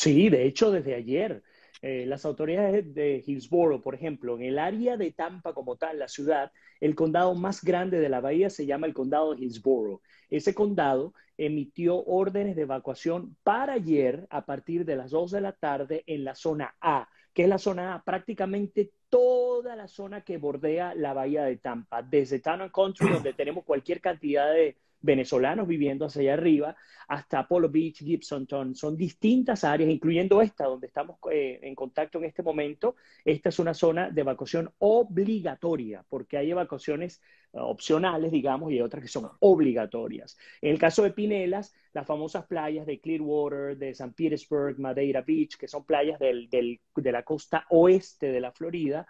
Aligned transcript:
Sí, 0.00 0.30
de 0.30 0.46
hecho, 0.46 0.70
desde 0.70 0.94
ayer. 0.94 1.42
Eh, 1.82 2.06
las 2.06 2.24
autoridades 2.24 2.94
de 2.94 3.22
Hillsborough, 3.26 3.82
por 3.82 3.94
ejemplo, 3.94 4.34
en 4.34 4.44
el 4.44 4.58
área 4.58 4.96
de 4.96 5.12
Tampa 5.12 5.52
como 5.52 5.76
tal, 5.76 5.98
la 5.98 6.08
ciudad, 6.08 6.52
el 6.80 6.94
condado 6.94 7.34
más 7.34 7.62
grande 7.62 8.00
de 8.00 8.08
la 8.08 8.22
bahía 8.22 8.48
se 8.48 8.64
llama 8.64 8.86
el 8.86 8.94
condado 8.94 9.34
de 9.34 9.42
Hillsborough. 9.42 10.00
Ese 10.30 10.54
condado 10.54 11.12
emitió 11.36 12.02
órdenes 12.02 12.56
de 12.56 12.62
evacuación 12.62 13.36
para 13.42 13.74
ayer 13.74 14.26
a 14.30 14.46
partir 14.46 14.86
de 14.86 14.96
las 14.96 15.10
2 15.10 15.32
de 15.32 15.40
la 15.42 15.52
tarde 15.52 16.02
en 16.06 16.24
la 16.24 16.34
zona 16.34 16.74
A, 16.80 17.06
que 17.34 17.42
es 17.42 17.48
la 17.50 17.58
zona 17.58 17.94
A, 17.94 18.02
prácticamente 18.02 18.92
toda 19.10 19.76
la 19.76 19.86
zona 19.86 20.22
que 20.22 20.38
bordea 20.38 20.94
la 20.94 21.12
bahía 21.12 21.44
de 21.44 21.58
Tampa, 21.58 22.02
desde 22.02 22.40
Town 22.40 22.70
Country, 22.70 23.10
donde 23.10 23.34
tenemos 23.34 23.64
cualquier 23.64 24.00
cantidad 24.00 24.50
de 24.50 24.78
venezolanos 25.00 25.66
viviendo 25.66 26.06
hacia 26.06 26.22
allá 26.22 26.34
arriba, 26.34 26.76
hasta 27.08 27.40
Apollo 27.40 27.68
Beach, 27.70 27.98
Gibsonton. 27.98 28.74
Son 28.74 28.96
distintas 28.96 29.64
áreas, 29.64 29.90
incluyendo 29.90 30.40
esta, 30.42 30.64
donde 30.64 30.86
estamos 30.86 31.18
eh, 31.30 31.58
en 31.62 31.74
contacto 31.74 32.18
en 32.18 32.24
este 32.24 32.42
momento. 32.42 32.96
Esta 33.24 33.48
es 33.48 33.58
una 33.58 33.74
zona 33.74 34.10
de 34.10 34.20
evacuación 34.20 34.72
obligatoria, 34.78 36.04
porque 36.08 36.36
hay 36.36 36.50
evacuaciones 36.50 37.20
eh, 37.52 37.58
opcionales, 37.58 38.30
digamos, 38.30 38.72
y 38.72 38.80
otras 38.80 39.02
que 39.02 39.08
son 39.08 39.28
obligatorias. 39.40 40.38
En 40.60 40.70
el 40.72 40.78
caso 40.78 41.02
de 41.02 41.10
Pinelas, 41.10 41.74
las 41.92 42.06
famosas 42.06 42.46
playas 42.46 42.86
de 42.86 43.00
Clearwater, 43.00 43.76
de 43.76 43.94
San 43.94 44.12
Petersburg, 44.12 44.78
Madeira 44.78 45.22
Beach, 45.22 45.56
que 45.56 45.68
son 45.68 45.84
playas 45.84 46.18
del, 46.18 46.48
de 46.50 47.12
la 47.12 47.22
costa 47.22 47.66
oeste 47.70 48.30
de 48.30 48.40
la 48.40 48.52
Florida, 48.52 49.06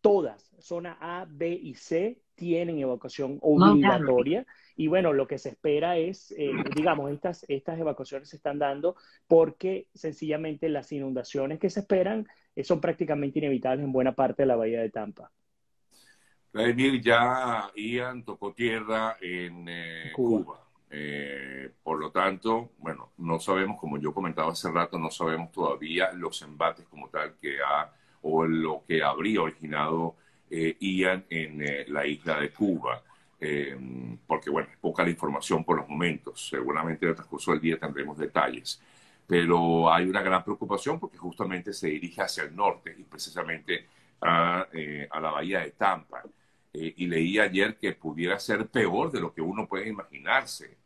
todas, 0.00 0.50
zona 0.58 0.98
A, 1.00 1.26
B 1.28 1.48
y 1.50 1.74
C, 1.74 2.20
tienen 2.36 2.78
evacuación 2.78 3.38
obligatoria. 3.40 4.46
Y 4.76 4.88
bueno, 4.88 5.12
lo 5.12 5.26
que 5.26 5.38
se 5.38 5.48
espera 5.48 5.96
es, 5.96 6.30
eh, 6.32 6.52
digamos, 6.74 7.10
estas, 7.10 7.44
estas 7.48 7.78
evacuaciones 7.80 8.28
se 8.28 8.36
están 8.36 8.58
dando 8.58 8.94
porque 9.26 9.88
sencillamente 9.94 10.68
las 10.68 10.92
inundaciones 10.92 11.58
que 11.58 11.70
se 11.70 11.80
esperan 11.80 12.28
eh, 12.54 12.62
son 12.62 12.80
prácticamente 12.80 13.38
inevitables 13.38 13.84
en 13.84 13.92
buena 13.92 14.12
parte 14.14 14.42
de 14.42 14.46
la 14.46 14.56
bahía 14.56 14.80
de 14.80 14.90
Tampa. 14.90 15.32
Vladimir, 16.52 17.00
ya 17.02 17.70
Ian 17.74 18.24
tocó 18.24 18.52
tierra 18.52 19.16
en 19.20 19.66
eh, 19.68 20.12
Cuba. 20.14 20.60
por 21.82 21.98
lo 21.98 22.10
tanto, 22.12 22.72
bueno, 22.78 23.12
no 23.18 23.40
sabemos, 23.40 23.78
como 23.80 23.98
yo 23.98 24.14
comentaba 24.14 24.52
hace 24.52 24.70
rato, 24.70 24.98
no 24.98 25.10
sabemos 25.10 25.50
todavía 25.52 26.12
los 26.12 26.40
embates 26.42 26.86
como 26.86 27.08
tal 27.08 27.36
que 27.40 27.56
ha 27.60 27.92
o 28.22 28.44
lo 28.44 28.82
que 28.86 29.02
habría 29.02 29.42
originado 29.42 30.16
eh, 30.50 30.76
Ian 30.80 31.24
en 31.30 31.62
eh, 31.62 31.84
la 31.88 32.06
isla 32.06 32.40
de 32.40 32.50
Cuba. 32.50 33.02
Eh, 33.38 33.76
porque, 34.26 34.50
bueno, 34.50 34.68
es 34.72 34.78
poca 34.78 35.02
la 35.04 35.10
información 35.10 35.64
por 35.64 35.76
los 35.78 35.88
momentos. 35.88 36.48
Seguramente 36.48 37.04
en 37.04 37.10
el 37.10 37.16
transcurso 37.16 37.52
del 37.52 37.60
día 37.60 37.78
tendremos 37.78 38.18
detalles. 38.18 38.80
Pero 39.26 39.92
hay 39.92 40.08
una 40.08 40.22
gran 40.22 40.44
preocupación 40.44 41.00
porque 41.00 41.18
justamente 41.18 41.72
se 41.72 41.88
dirige 41.88 42.22
hacia 42.22 42.44
el 42.44 42.54
norte 42.54 42.94
y 42.96 43.02
precisamente 43.02 43.86
a, 44.20 44.66
a 45.10 45.20
la 45.20 45.30
bahía 45.32 45.60
de 45.60 45.72
Tampa. 45.72 46.22
y 46.72 47.06
leí 47.06 47.38
ayer 47.38 47.76
que 47.76 47.92
pudiera 47.92 48.38
ser 48.38 48.66
peor 48.68 49.10
de 49.10 49.20
lo 49.20 49.32
que 49.34 49.40
uno 49.40 49.66
puede 49.66 49.88
imaginarse. 49.88 50.76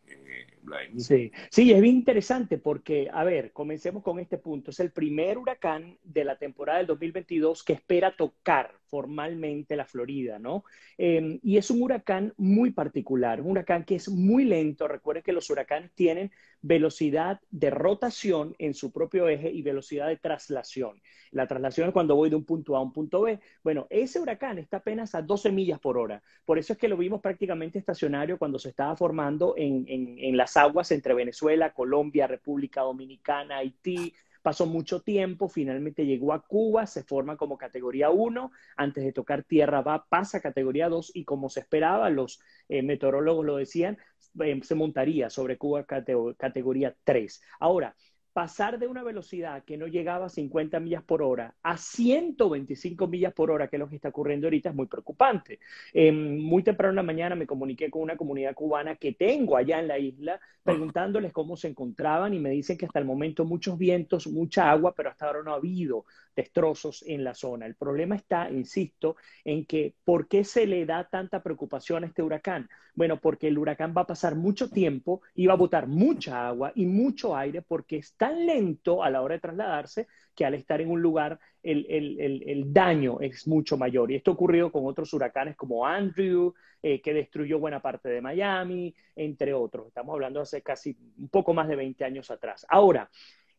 Sí, 0.99 1.33
sí, 1.51 1.73
es 1.73 1.81
bien 1.81 1.97
interesante 1.97 2.59
porque, 2.59 3.09
a 3.13 3.25
ver, 3.25 3.53
comencemos 3.53 4.03
con 4.03 4.19
este 4.19 4.39
punto. 4.39 4.71
Es 4.71 4.81
el 4.81 4.93
primer 4.93 5.39
huracán 5.39 5.99
de 6.05 6.25
la 6.25 6.37
temporada 6.37 6.79
del 6.79 6.87
2022 6.87 7.65
que 7.65 7.73
espera 7.73 8.15
tocar 8.15 8.75
formalmente 8.91 9.77
la 9.77 9.87
Florida, 9.87 10.39
¿no? 10.39 10.65
Em, 10.99 11.39
y 11.43 11.57
es 11.57 11.71
un 11.71 11.81
huracán 11.81 12.35
muy 12.37 12.73
particular, 12.73 13.41
un 13.41 13.53
huracán 13.53 13.85
que 13.85 13.95
es 13.95 14.09
muy 14.09 14.45
lento. 14.45 14.89
Recuerden 14.89 15.23
que 15.23 15.33
los 15.33 15.49
huracanes 15.49 15.93
tienen 15.93 16.33
velocidad 16.61 17.41
de 17.51 17.71
rotación 17.71 18.55
en 18.59 18.75
su 18.75 18.93
propio 18.93 19.29
eje 19.29 19.51
y 19.51 19.63
velocidad 19.63 20.09
de 20.09 20.17
traslación. 20.17 21.01
La 21.31 21.47
traslación 21.47 21.89
es 21.89 21.93
cuando 21.93 22.17
voy 22.17 22.31
de 22.31 22.37
un 22.37 22.45
punto 22.45 22.75
A 22.77 22.81
a 22.81 22.83
un 22.83 22.93
punto 22.93 23.23
B. 23.23 23.39
Bueno, 23.63 23.87
ese 23.91 24.19
huracán 24.19 24.59
está 24.59 24.79
apenas 24.79 25.15
a 25.15 25.23
12 25.23 25.53
millas 25.53 25.79
por 25.79 25.97
hora. 25.97 26.23
Por 26.45 26.59
eso 26.59 26.73
es 26.73 26.79
que 26.79 26.89
lo 26.89 26.97
vimos 26.97 27.21
prácticamente 27.21 27.79
estacionario 27.79 28.39
cuando 28.39 28.59
se 28.59 28.71
estaba 28.71 28.97
formando 28.97 29.55
en, 29.57 29.85
en 29.89 30.37
las 30.37 30.57
aguas 30.61 30.91
entre 30.93 31.15
Venezuela, 31.15 31.73
Colombia, 31.73 32.27
República 32.27 32.83
Dominicana, 32.83 33.59
Haití, 33.59 34.15
pasó 34.43 34.67
mucho 34.67 35.03
tiempo, 35.03 35.49
finalmente 35.49 36.07
llegó 36.07 36.33
a 36.33 36.43
Cuba, 36.47 36.87
se 36.87 37.03
forma 37.03 37.37
como 37.37 37.59
categoría 37.59 38.11
1, 38.11 38.51
antes 38.77 39.05
de 39.05 39.13
tocar 39.13 39.45
tierra 39.45 39.83
va, 39.83 40.07
pasa 40.09 40.41
categoría 40.41 40.89
2 40.89 41.13
y 41.15 41.25
como 41.25 41.49
se 41.51 41.61
esperaba, 41.61 42.11
los 42.11 42.41
eh, 42.69 42.83
meteorólogos 42.83 43.45
lo 43.45 43.57
decían, 43.57 43.99
eh, 44.41 44.61
se 44.63 44.75
montaría 44.75 45.29
sobre 45.31 45.59
Cuba 45.59 45.85
categoría 45.85 46.97
3. 47.05 47.43
Ahora, 47.59 47.95
pasar 48.33 48.79
de 48.79 48.87
una 48.87 49.03
velocidad 49.03 49.65
que 49.65 49.77
no 49.77 49.87
llegaba 49.87 50.27
a 50.27 50.29
50 50.29 50.79
millas 50.81 51.03
por 51.03 51.23
hora 51.23 51.55
a 51.63 51.77
125 51.77 53.07
millas 53.07 53.33
por 53.33 53.51
hora, 53.51 53.69
que 53.69 53.77
es 53.77 53.81
lo 53.81 53.89
que 53.89 53.97
está 53.97 54.09
ocurriendo 54.09 54.47
ahorita, 54.47 54.71
es 54.71 54.75
muy 54.75 54.87
preocupante. 54.87 55.59
Em, 55.93 56.39
muy 56.39 56.63
temprano 56.63 56.91
en 56.91 56.97
la 56.97 57.03
mañana 57.03 57.35
me 57.35 57.47
comuniqué 57.47 57.91
con 57.91 58.03
una 58.03 58.17
comunidad 58.17 58.55
cubana 58.55 58.97
que 58.97 59.13
tengo 59.13 59.57
allá 59.57 59.81
en 59.81 59.89
la 59.89 59.99
isla, 59.99 60.41
preguntándoles 60.63 61.33
cómo 61.33 61.57
se 61.57 61.69
encontraban 61.69 62.35
y 62.35 62.39
me 62.39 62.51
dicen 62.51 62.77
que 62.79 62.87
hasta 62.87 62.99
el 62.99 63.05
momento 63.05 63.45
muchos 63.45 63.79
vientos, 63.79 64.27
mucha 64.27 64.71
agua, 64.71 64.95
pero 64.95 65.11
hasta 65.11 65.27
ahora 65.27 65.43
no 65.43 65.53
ha 65.53 65.57
habido 65.57 66.05
destrozos 66.35 67.05
en 67.07 67.25
la 67.25 67.35
zona. 67.35 67.67
El 67.67 67.75
problema 67.75 68.17
está, 68.17 68.51
insisto, 68.51 69.17
en 69.45 69.65
que 69.67 69.95
¿por 70.05 70.29
qué 70.29 70.45
se 70.45 70.67
le 70.67 70.87
da 70.87 71.09
tanta 71.09 71.43
preocupación 71.43 72.05
a 72.05 72.07
este 72.07 72.23
huracán? 72.23 72.69
Bueno, 72.95 73.21
porque 73.21 73.49
el 73.49 73.59
huracán 73.59 73.95
va 73.97 74.03
a 74.03 74.07
pasar 74.07 74.35
mucho 74.35 74.69
tiempo 74.69 75.23
y 75.35 75.47
va 75.47 75.55
a 75.55 75.57
botar 75.57 75.87
mucha 75.87 76.49
agua 76.49 76.73
y 76.75 76.87
mucho 76.87 77.37
aire 77.37 77.63
porque 77.63 77.97
es 77.97 78.15
tan 78.15 78.47
lento 78.47 79.03
a 79.03 79.11
la 79.11 79.23
hora 79.23 79.35
de 79.35 79.41
trasladarse 79.41 80.07
que 80.35 80.45
al 80.45 80.55
estar 80.55 80.81
en 80.81 80.91
un 80.91 81.03
lugar 81.03 81.39
el, 81.63 81.87
el, 81.89 82.73
daño 82.73 83.21
es 83.21 83.47
mucho 83.47 83.77
mayor. 83.77 84.11
Y 84.11 84.17
esto 84.17 84.31
ha 84.31 84.35
ocurrido 84.35 84.73
con 84.73 84.87
otros 84.87 85.13
huracanes 85.13 85.57
como 85.57 85.87
Andrew, 85.87 86.55
eh, 86.83 87.01
que 87.03 87.13
destruyó 87.13 87.59
buena 87.59 87.81
parte 87.81 88.09
de 88.09 88.23
Miami, 88.23 88.95
entre 89.15 89.53
otros. 89.53 89.89
Estamos 89.89 90.15
hablando 90.15 90.41
hace 90.41 90.63
casi 90.63 90.97
un 91.19 91.29
poco 91.29 91.53
más 91.53 91.69
de 91.69 91.77
20 91.77 92.05
años 92.05 92.31
atrás. 92.31 92.65
Ahora, 92.69 93.11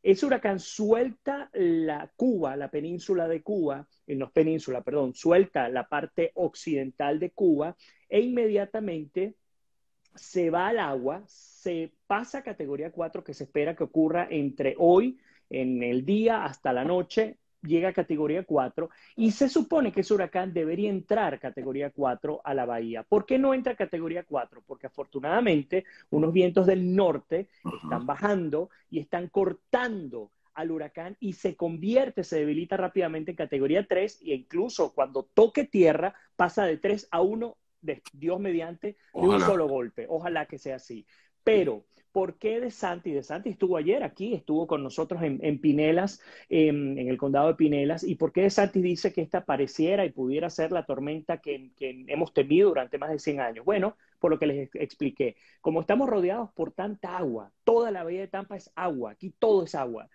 ese 0.03 0.25
huracán 0.25 0.59
suelta 0.59 1.49
la 1.53 2.11
Cuba, 2.15 2.55
la 2.55 2.71
península 2.71 3.27
de 3.27 3.41
Cuba, 3.41 3.87
eh, 4.07 4.15
no 4.15 4.31
península, 4.31 4.81
perdón, 4.81 5.13
suelta 5.13 5.69
la 5.69 5.87
parte 5.87 6.31
occidental 6.35 7.19
de 7.19 7.31
Cuba 7.31 7.75
e 8.09 8.19
inmediatamente 8.21 9.35
se 10.15 10.49
va 10.49 10.67
al 10.67 10.79
agua, 10.79 11.23
se 11.27 11.93
pasa 12.07 12.39
a 12.39 12.43
categoría 12.43 12.91
4 12.91 13.23
que 13.23 13.33
se 13.33 13.45
espera 13.45 13.75
que 13.75 13.83
ocurra 13.83 14.27
entre 14.29 14.75
hoy, 14.77 15.19
en 15.49 15.83
el 15.83 16.05
día, 16.05 16.45
hasta 16.45 16.73
la 16.73 16.83
noche, 16.83 17.37
llega 17.61 17.89
a 17.89 17.93
categoría 17.93 18.43
4 18.43 18.89
y 19.15 19.31
se 19.31 19.49
supone 19.49 19.91
que 19.91 20.01
ese 20.01 20.13
huracán 20.13 20.53
debería 20.53 20.89
entrar 20.89 21.39
categoría 21.39 21.91
4 21.91 22.41
a 22.43 22.53
la 22.53 22.65
bahía. 22.65 23.03
¿Por 23.03 23.25
qué 23.25 23.37
no 23.37 23.53
entra 23.53 23.73
a 23.73 23.77
categoría 23.77 24.23
4? 24.23 24.63
Porque 24.65 24.87
afortunadamente 24.87 25.85
unos 26.09 26.33
vientos 26.33 26.65
del 26.65 26.95
norte 26.95 27.47
están 27.83 28.05
bajando 28.05 28.69
y 28.89 28.99
están 28.99 29.27
cortando 29.27 30.31
al 30.53 30.71
huracán 30.71 31.15
y 31.19 31.33
se 31.33 31.55
convierte, 31.55 32.23
se 32.23 32.39
debilita 32.39 32.77
rápidamente 32.77 33.31
en 33.31 33.37
categoría 33.37 33.85
3 33.87 34.21
e 34.25 34.35
incluso 34.35 34.93
cuando 34.93 35.23
toque 35.23 35.63
tierra 35.63 36.13
pasa 36.35 36.65
de 36.65 36.77
3 36.77 37.07
a 37.11 37.21
1 37.21 37.57
de 37.81 38.01
Dios 38.13 38.39
mediante 38.39 38.97
de 39.13 39.27
un 39.27 39.39
solo 39.39 39.67
golpe. 39.67 40.05
Ojalá 40.09 40.45
que 40.45 40.57
sea 40.57 40.75
así. 40.75 41.05
Pero 41.43 41.85
¿Por 42.11 42.37
qué 42.37 42.59
De 42.59 42.71
Santi? 42.71 43.11
De 43.11 43.23
Santi 43.23 43.49
estuvo 43.49 43.77
ayer 43.77 44.03
aquí, 44.03 44.33
estuvo 44.33 44.67
con 44.67 44.83
nosotros 44.83 45.21
en, 45.23 45.59
Pinelas, 45.59 46.21
en, 46.49 46.97
el 46.97 47.17
condado 47.17 47.47
de 47.47 47.55
Pinelas. 47.55 48.03
¿Y 48.03 48.15
por 48.15 48.33
qué 48.33 48.41
De 48.41 48.49
Santi 48.49 48.81
dice 48.81 49.13
que 49.13 49.21
esta 49.21 49.45
pareciera 49.45 50.05
y 50.05 50.11
pudiera 50.11 50.49
ser 50.49 50.71
la 50.71 50.85
tormenta 50.85 51.37
que, 51.37 51.71
hemos 51.79 52.33
temido 52.33 52.69
durante 52.69 52.97
más 52.97 53.11
de 53.11 53.19
100 53.19 53.39
años? 53.39 53.65
Bueno, 53.65 53.95
por 54.19 54.31
lo 54.31 54.39
que 54.39 54.47
les 54.47 54.69
expliqué. 54.75 55.37
Como 55.61 55.81
estamos 55.81 56.09
rodeados 56.09 56.51
por 56.53 56.73
tanta 56.73 57.17
agua, 57.17 57.51
toda 57.63 57.91
la 57.91 58.03
bahía 58.03 58.21
de 58.21 58.27
Tampa 58.27 58.57
es 58.57 58.71
agua, 58.75 59.11
aquí 59.11 59.33
todo 59.39 59.63
es 59.63 59.73
agua. 59.73 60.09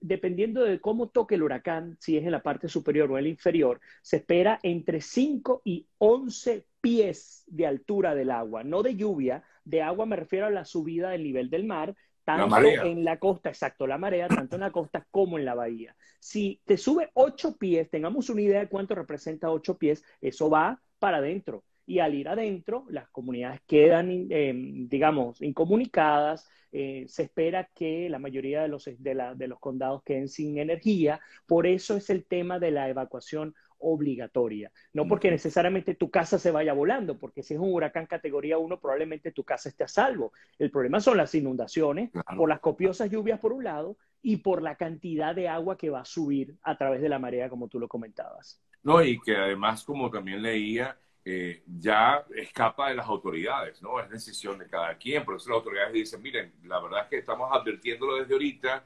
Dependiendo 0.00 0.62
de 0.62 0.78
cómo 0.78 1.08
toque 1.08 1.36
el 1.36 1.42
huracán, 1.42 1.96
si 2.00 2.18
es 2.18 2.24
en 2.24 2.32
la 2.32 2.42
parte 2.42 2.68
superior 2.68 3.10
o 3.10 3.16
en 3.16 3.24
la 3.24 3.30
inferior, 3.30 3.80
se 4.02 4.16
espera 4.18 4.58
entre 4.62 5.00
5 5.00 5.62
y 5.64 5.86
11 5.96 6.66
pies 6.82 7.44
de 7.46 7.66
altura 7.66 8.14
del 8.14 8.30
agua, 8.30 8.62
no 8.62 8.82
de 8.82 8.94
lluvia, 8.96 9.42
de 9.68 9.82
agua 9.82 10.06
me 10.06 10.16
refiero 10.16 10.46
a 10.46 10.50
la 10.50 10.64
subida 10.64 11.10
del 11.10 11.22
nivel 11.22 11.50
del 11.50 11.64
mar, 11.64 11.94
tanto 12.24 12.56
en 12.58 13.04
la 13.04 13.18
costa, 13.18 13.48
exacto, 13.48 13.86
la 13.86 13.98
marea, 13.98 14.28
tanto 14.28 14.56
en 14.56 14.60
la 14.60 14.70
costa 14.70 15.06
como 15.10 15.38
en 15.38 15.44
la 15.44 15.54
bahía. 15.54 15.94
Si 16.20 16.60
te 16.64 16.76
sube 16.76 17.10
ocho 17.14 17.56
pies, 17.56 17.88
tengamos 17.90 18.28
una 18.30 18.42
idea 18.42 18.60
de 18.60 18.68
cuánto 18.68 18.94
representa 18.94 19.50
ocho 19.50 19.78
pies, 19.78 20.04
eso 20.20 20.50
va 20.50 20.80
para 20.98 21.18
adentro. 21.18 21.64
Y 21.86 22.00
al 22.00 22.14
ir 22.14 22.28
adentro, 22.28 22.84
las 22.90 23.08
comunidades 23.08 23.62
quedan, 23.66 24.26
eh, 24.30 24.52
digamos, 24.54 25.40
incomunicadas. 25.40 26.46
Eh, 26.70 27.06
se 27.08 27.22
espera 27.22 27.70
que 27.74 28.10
la 28.10 28.18
mayoría 28.18 28.60
de 28.60 28.68
los, 28.68 28.84
de, 28.84 29.32
de 29.34 29.48
los 29.48 29.58
condados 29.58 30.02
queden 30.02 30.28
sin 30.28 30.58
energía. 30.58 31.18
Por 31.46 31.66
eso 31.66 31.96
es 31.96 32.10
el 32.10 32.26
tema 32.26 32.58
de 32.58 32.72
la 32.72 32.90
evacuación 32.90 33.54
obligatoria. 33.78 34.70
No 34.92 35.06
porque 35.06 35.30
necesariamente 35.30 35.94
tu 35.94 36.10
casa 36.10 36.38
se 36.38 36.50
vaya 36.50 36.72
volando, 36.72 37.18
porque 37.18 37.42
si 37.42 37.54
es 37.54 37.60
un 37.60 37.72
huracán 37.72 38.06
categoría 38.06 38.58
1, 38.58 38.80
probablemente 38.80 39.32
tu 39.32 39.44
casa 39.44 39.68
esté 39.68 39.84
a 39.84 39.88
salvo. 39.88 40.32
El 40.58 40.70
problema 40.70 41.00
son 41.00 41.16
las 41.16 41.34
inundaciones 41.34 42.10
por 42.36 42.48
las 42.48 42.60
copiosas 42.60 43.10
lluvias 43.10 43.40
por 43.40 43.52
un 43.52 43.64
lado 43.64 43.96
y 44.22 44.38
por 44.38 44.62
la 44.62 44.76
cantidad 44.76 45.34
de 45.34 45.48
agua 45.48 45.76
que 45.76 45.90
va 45.90 46.00
a 46.00 46.04
subir 46.04 46.56
a 46.62 46.76
través 46.76 47.00
de 47.00 47.08
la 47.08 47.18
marea, 47.18 47.48
como 47.48 47.68
tú 47.68 47.78
lo 47.78 47.88
comentabas. 47.88 48.60
No, 48.82 49.02
y 49.02 49.20
que 49.20 49.36
además, 49.36 49.84
como 49.84 50.10
también 50.10 50.42
leía, 50.42 50.96
eh, 51.24 51.62
ya 51.66 52.24
escapa 52.34 52.88
de 52.88 52.94
las 52.94 53.06
autoridades, 53.06 53.82
¿no? 53.82 54.00
Es 54.00 54.08
decisión 54.08 54.58
de 54.58 54.66
cada 54.66 54.96
quien. 54.96 55.24
Por 55.24 55.36
eso 55.36 55.50
las 55.50 55.58
autoridades 55.58 55.92
dicen, 55.92 56.22
miren, 56.22 56.54
la 56.64 56.80
verdad 56.80 57.02
es 57.02 57.08
que 57.08 57.18
estamos 57.18 57.50
advirtiéndolo 57.52 58.16
desde 58.16 58.32
ahorita. 58.32 58.84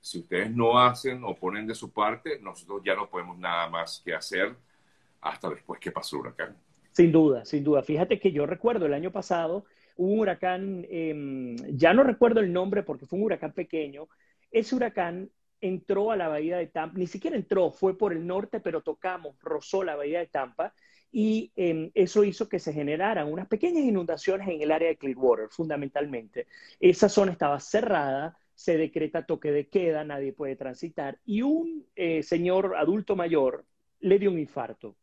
Si 0.00 0.20
ustedes 0.20 0.50
no 0.50 0.80
hacen 0.80 1.22
o 1.24 1.34
ponen 1.34 1.66
de 1.66 1.74
su 1.74 1.92
parte, 1.92 2.38
nosotros 2.40 2.82
ya 2.84 2.94
no 2.94 3.08
podemos 3.08 3.38
nada 3.38 3.68
más 3.68 4.02
que 4.04 4.14
hacer 4.14 4.54
hasta 5.20 5.50
después 5.50 5.80
que 5.80 5.90
pasó 5.90 6.16
el 6.16 6.20
huracán. 6.20 6.56
Sin 6.92 7.12
duda, 7.12 7.44
sin 7.44 7.64
duda. 7.64 7.82
Fíjate 7.82 8.18
que 8.18 8.32
yo 8.32 8.46
recuerdo 8.46 8.86
el 8.86 8.94
año 8.94 9.12
pasado 9.12 9.64
un 9.96 10.20
huracán, 10.20 10.86
em, 10.90 11.56
ya 11.76 11.92
no 11.92 12.04
recuerdo 12.04 12.40
el 12.40 12.52
nombre 12.52 12.82
porque 12.82 13.06
fue 13.06 13.18
un 13.18 13.24
huracán 13.24 13.52
pequeño. 13.52 14.08
Ese 14.50 14.74
huracán 14.74 15.30
entró 15.60 16.12
a 16.12 16.16
la 16.16 16.28
bahía 16.28 16.56
de 16.56 16.68
Tampa, 16.68 16.98
ni 16.98 17.06
siquiera 17.06 17.36
entró, 17.36 17.72
fue 17.72 17.98
por 17.98 18.12
el 18.12 18.26
norte, 18.26 18.60
pero 18.60 18.80
tocamos, 18.80 19.36
rozó 19.42 19.82
la 19.82 19.96
bahía 19.96 20.20
de 20.20 20.28
Tampa 20.28 20.72
y 21.10 21.52
em, 21.56 21.90
eso 21.94 22.22
hizo 22.22 22.48
que 22.48 22.58
se 22.58 22.72
generaran 22.72 23.32
unas 23.32 23.48
pequeñas 23.48 23.84
inundaciones 23.84 24.48
en 24.48 24.62
el 24.62 24.70
área 24.70 24.88
de 24.88 24.96
Clearwater, 24.96 25.48
fundamentalmente. 25.50 26.46
Esa 26.78 27.08
zona 27.08 27.32
estaba 27.32 27.58
cerrada, 27.60 28.38
se 28.58 28.76
decreta 28.76 29.24
toque 29.24 29.52
de 29.52 29.68
queda, 29.68 30.02
nadie 30.02 30.32
puede 30.32 30.56
transitar 30.56 31.20
y 31.24 31.42
un 31.42 31.86
eh, 31.94 32.24
señor 32.24 32.74
adulto 32.76 33.14
mayor 33.14 33.64
le 34.00 34.18
dio 34.18 34.32
un 34.32 34.38
infarto. 34.40 34.96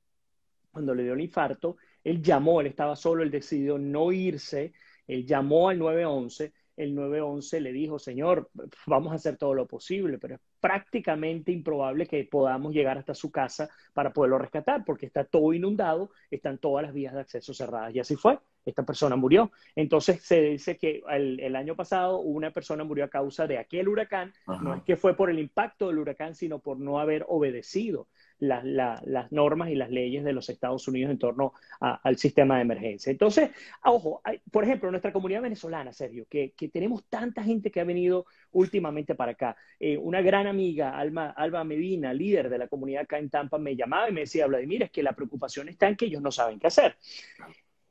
Cuando 0.71 0.93
le 0.93 1.03
dio 1.03 1.13
el 1.13 1.21
infarto, 1.21 1.77
él 2.03 2.21
llamó, 2.21 2.59
él 2.59 2.67
estaba 2.67 2.97
solo, 2.97 3.23
él 3.23 3.31
decidió 3.31 3.77
no 3.77 4.11
irse, 4.11 4.73
él 5.07 5.25
llamó 5.25 5.69
al 5.69 5.79
911 5.79 6.51
el 6.75 6.93
911 6.93 7.61
le 7.61 7.71
dijo, 7.71 7.97
señor, 7.97 8.49
vamos 8.85 9.13
a 9.13 9.15
hacer 9.15 9.37
todo 9.37 9.53
lo 9.53 9.67
posible, 9.67 10.17
pero 10.17 10.37
prácticamente 10.65 11.51
improbable 11.51 12.07
que 12.07 12.23
podamos 12.23 12.73
llegar 12.73 12.97
hasta 12.97 13.13
su 13.13 13.29
casa 13.29 13.69
para 13.93 14.11
poderlo 14.11 14.39
rescatar, 14.39 14.83
porque 14.83 15.05
está 15.05 15.23
todo 15.23 15.53
inundado, 15.53 16.09
están 16.31 16.57
todas 16.57 16.83
las 16.83 16.91
vías 16.91 17.13
de 17.13 17.19
acceso 17.19 17.53
cerradas. 17.53 17.93
Y 17.93 17.99
así 17.99 18.15
fue, 18.15 18.39
esta 18.65 18.81
persona 18.81 19.15
murió. 19.15 19.51
Entonces 19.75 20.23
se 20.23 20.41
dice 20.41 20.75
que 20.75 21.03
el, 21.07 21.55
año 21.55 21.75
pasado 21.75 22.17
una 22.17 22.49
persona 22.49 22.83
murió 22.83 23.05
a 23.05 23.09
causa 23.09 23.45
de 23.45 23.59
aquel 23.59 23.87
huracán, 23.87 24.33
no 24.47 24.73
es 24.73 24.81
que 24.81 24.95
fue 24.95 25.15
por 25.15 25.29
el 25.29 25.37
impacto 25.37 25.89
del 25.89 25.99
huracán, 25.99 26.33
sino 26.33 26.57
por 26.57 26.79
no 26.79 26.99
haber 26.99 27.25
obedecido 27.27 28.07
las 28.45 29.31
normas 29.31 29.69
y 29.69 29.75
las 29.75 29.89
leyes 29.89 30.23
de 30.23 30.33
los 30.33 30.49
Estados 30.49 30.87
Unidos 30.87 31.11
en 31.11 31.17
torno 31.17 31.53
al 31.79 32.17
sistema 32.17 32.55
de 32.55 32.61
emergencia. 32.61 33.11
Entonces, 33.11 33.51
ojo, 33.83 34.21
por 34.51 34.63
ejemplo, 34.63 34.89
nuestra 34.91 35.13
comunidad 35.13 35.41
venezolana, 35.41 35.93
Sergio, 35.93 36.25
que, 36.29 36.53
tenemos 36.71 37.05
tanta 37.09 37.43
gente 37.43 37.71
que 37.71 37.79
ha 37.79 37.83
venido 37.83 38.25
últimamente 38.51 39.15
para 39.15 39.33
acá. 39.33 39.55
Eh, 39.79 39.97
una 39.97 40.21
gran 40.21 40.47
amiga, 40.47 40.97
Alma, 40.97 41.29
Alba 41.31 41.63
Medina, 41.63 42.13
líder 42.13 42.49
de 42.49 42.57
la 42.57 42.67
comunidad 42.67 43.03
acá 43.03 43.17
en 43.17 43.29
Tampa, 43.29 43.57
me 43.57 43.75
llamaba 43.75 44.09
y 44.09 44.13
me 44.13 44.21
decía, 44.21 44.47
Vladimir, 44.47 44.83
es 44.83 44.91
que 44.91 45.03
la 45.03 45.13
preocupación 45.13 45.69
está 45.69 45.87
en 45.87 45.95
que 45.95 46.05
ellos 46.05 46.21
no 46.21 46.31
saben 46.31 46.59
qué 46.59 46.67
hacer. 46.67 46.97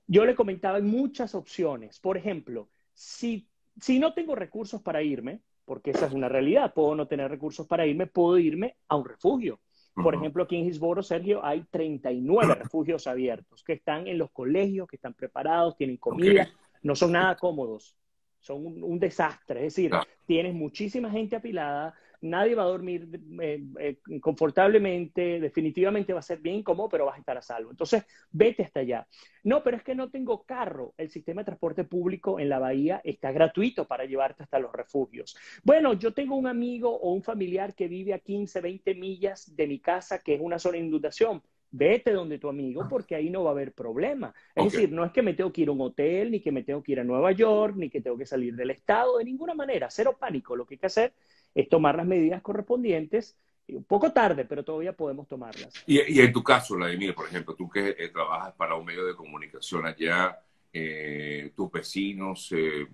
Yo 0.06 0.24
le 0.24 0.34
comentaba 0.34 0.80
muchas 0.80 1.34
opciones. 1.34 1.98
Por 1.98 2.16
ejemplo, 2.16 2.68
si, 2.92 3.48
si 3.80 3.98
no 3.98 4.12
tengo 4.12 4.34
recursos 4.34 4.82
para 4.82 5.02
irme, 5.02 5.40
porque 5.64 5.90
esa 5.90 6.06
es 6.06 6.12
una 6.12 6.28
realidad, 6.28 6.74
puedo 6.74 6.94
no 6.94 7.06
tener 7.06 7.30
recursos 7.30 7.66
para 7.66 7.86
irme, 7.86 8.06
puedo 8.06 8.38
irme 8.38 8.76
a 8.88 8.96
un 8.96 9.06
refugio 9.06 9.60
por 9.94 10.14
ejemplo, 10.14 10.42
aquí 10.42 10.56
en 10.56 10.64
Gisboro, 10.64 11.02
Sergio, 11.02 11.44
hay 11.44 11.64
39 11.70 12.54
refugios 12.62 13.06
abiertos 13.06 13.62
que 13.62 13.74
están 13.74 14.06
en 14.06 14.18
los 14.18 14.30
colegios, 14.30 14.88
que 14.88 14.96
están 14.96 15.14
preparados, 15.14 15.76
tienen 15.76 15.96
comida, 15.96 16.48
no 16.82 16.96
son 16.96 17.12
nada 17.12 17.36
cómodos, 17.36 17.96
son 18.44 18.82
un, 18.82 18.98
desastre. 18.98 19.66
Es 19.66 19.74
decir, 19.74 19.90
tienes 20.26 20.54
muchísima 20.54 21.10
gente 21.10 21.34
apilada, 21.34 21.94
nadie 22.20 22.54
va 22.54 22.64
a 22.64 22.66
dormir 22.66 23.08
eh, 23.40 23.64
eh, 23.80 24.20
confortablemente, 24.20 25.40
definitivamente 25.40 26.12
va 26.12 26.18
a 26.18 26.22
ser 26.22 26.40
bien 26.40 26.56
incómodo, 26.56 26.90
pero 26.90 27.06
vas 27.06 27.16
a 27.16 27.20
estar 27.20 27.38
a 27.38 27.42
salvo. 27.42 27.70
Entonces, 27.70 28.04
vete 28.30 28.62
hasta 28.62 28.80
allá. 28.80 29.06
No, 29.44 29.62
pero 29.62 29.78
es 29.78 29.82
que 29.82 29.94
no 29.94 30.10
tengo 30.10 30.44
carro. 30.44 30.92
El 30.98 31.10
sistema 31.10 31.40
de 31.40 31.46
transporte 31.46 31.84
público 31.84 32.38
en 32.38 32.50
la 32.50 32.58
bahía 32.58 33.00
está 33.02 33.32
gratuito 33.32 33.86
para 33.86 34.04
llevarte 34.04 34.42
hasta 34.42 34.58
los 34.58 34.72
refugios. 34.72 35.36
Bueno, 35.62 35.94
yo 35.94 36.12
tengo 36.12 36.36
un 36.36 36.46
amigo 36.46 36.94
o 36.94 37.12
un 37.12 37.22
familiar 37.22 37.74
que 37.74 37.88
vive 37.88 38.12
a 38.12 38.18
15, 38.18 38.60
20 38.60 38.94
millas 38.94 39.56
de 39.56 39.66
mi 39.66 39.78
casa, 39.78 40.18
que 40.18 40.34
es 40.34 40.40
una 40.42 40.58
zona 40.58 40.78
de 40.78 40.84
inundación 40.84 41.42
vete 41.76 42.12
donde 42.12 42.38
tu 42.38 42.48
amigo 42.48 42.86
porque 42.88 43.16
ahí 43.16 43.30
no 43.30 43.42
va 43.42 43.50
a 43.50 43.52
haber 43.52 43.72
problema. 43.72 44.32
Es 44.54 44.72
decir, 44.72 44.92
no 44.92 45.04
es 45.04 45.12
que 45.12 45.22
me 45.22 45.34
tengo 45.34 45.52
que 45.52 45.62
ir 45.62 45.68
a 45.68 45.72
un 45.72 45.80
hotel, 45.80 46.30
ni 46.30 46.40
que 46.40 46.52
me 46.52 46.62
tengo 46.62 46.82
que 46.82 46.92
ir 46.92 47.00
a 47.00 47.04
Nueva 47.04 47.32
York, 47.32 47.74
ni 47.76 47.90
que 47.90 48.00
tengo 48.00 48.16
que 48.16 48.26
salir 48.26 48.54
del 48.54 48.70
estado, 48.70 49.18
de 49.18 49.24
ninguna 49.24 49.54
manera, 49.54 49.90
cero 49.90 50.16
pánico. 50.18 50.54
Lo 50.54 50.66
que 50.66 50.74
hay 50.74 50.78
que 50.78 50.86
hacer 50.86 51.12
es 51.54 51.68
tomar 51.68 51.96
las 51.96 52.06
medidas 52.06 52.42
correspondientes. 52.42 53.36
Un 53.66 53.84
poco 53.84 54.12
tarde, 54.12 54.44
pero 54.44 54.62
todavía 54.62 54.92
podemos 54.92 55.26
tomarlas. 55.26 55.72
Y, 55.86 56.20
en 56.20 56.32
tu 56.32 56.44
caso, 56.44 56.74
Vladimir, 56.74 57.14
por 57.14 57.26
ejemplo, 57.26 57.54
tú 57.54 57.68
que 57.68 57.96
eh, 57.98 58.08
trabajas 58.10 58.54
para 58.54 58.74
un 58.76 58.84
medio 58.84 59.06
de 59.06 59.14
comunicación 59.14 59.86
allá, 59.86 60.38
eh, 60.72 61.50
tus 61.56 61.72
vecinos, 61.72 62.52
eh, 62.52 62.86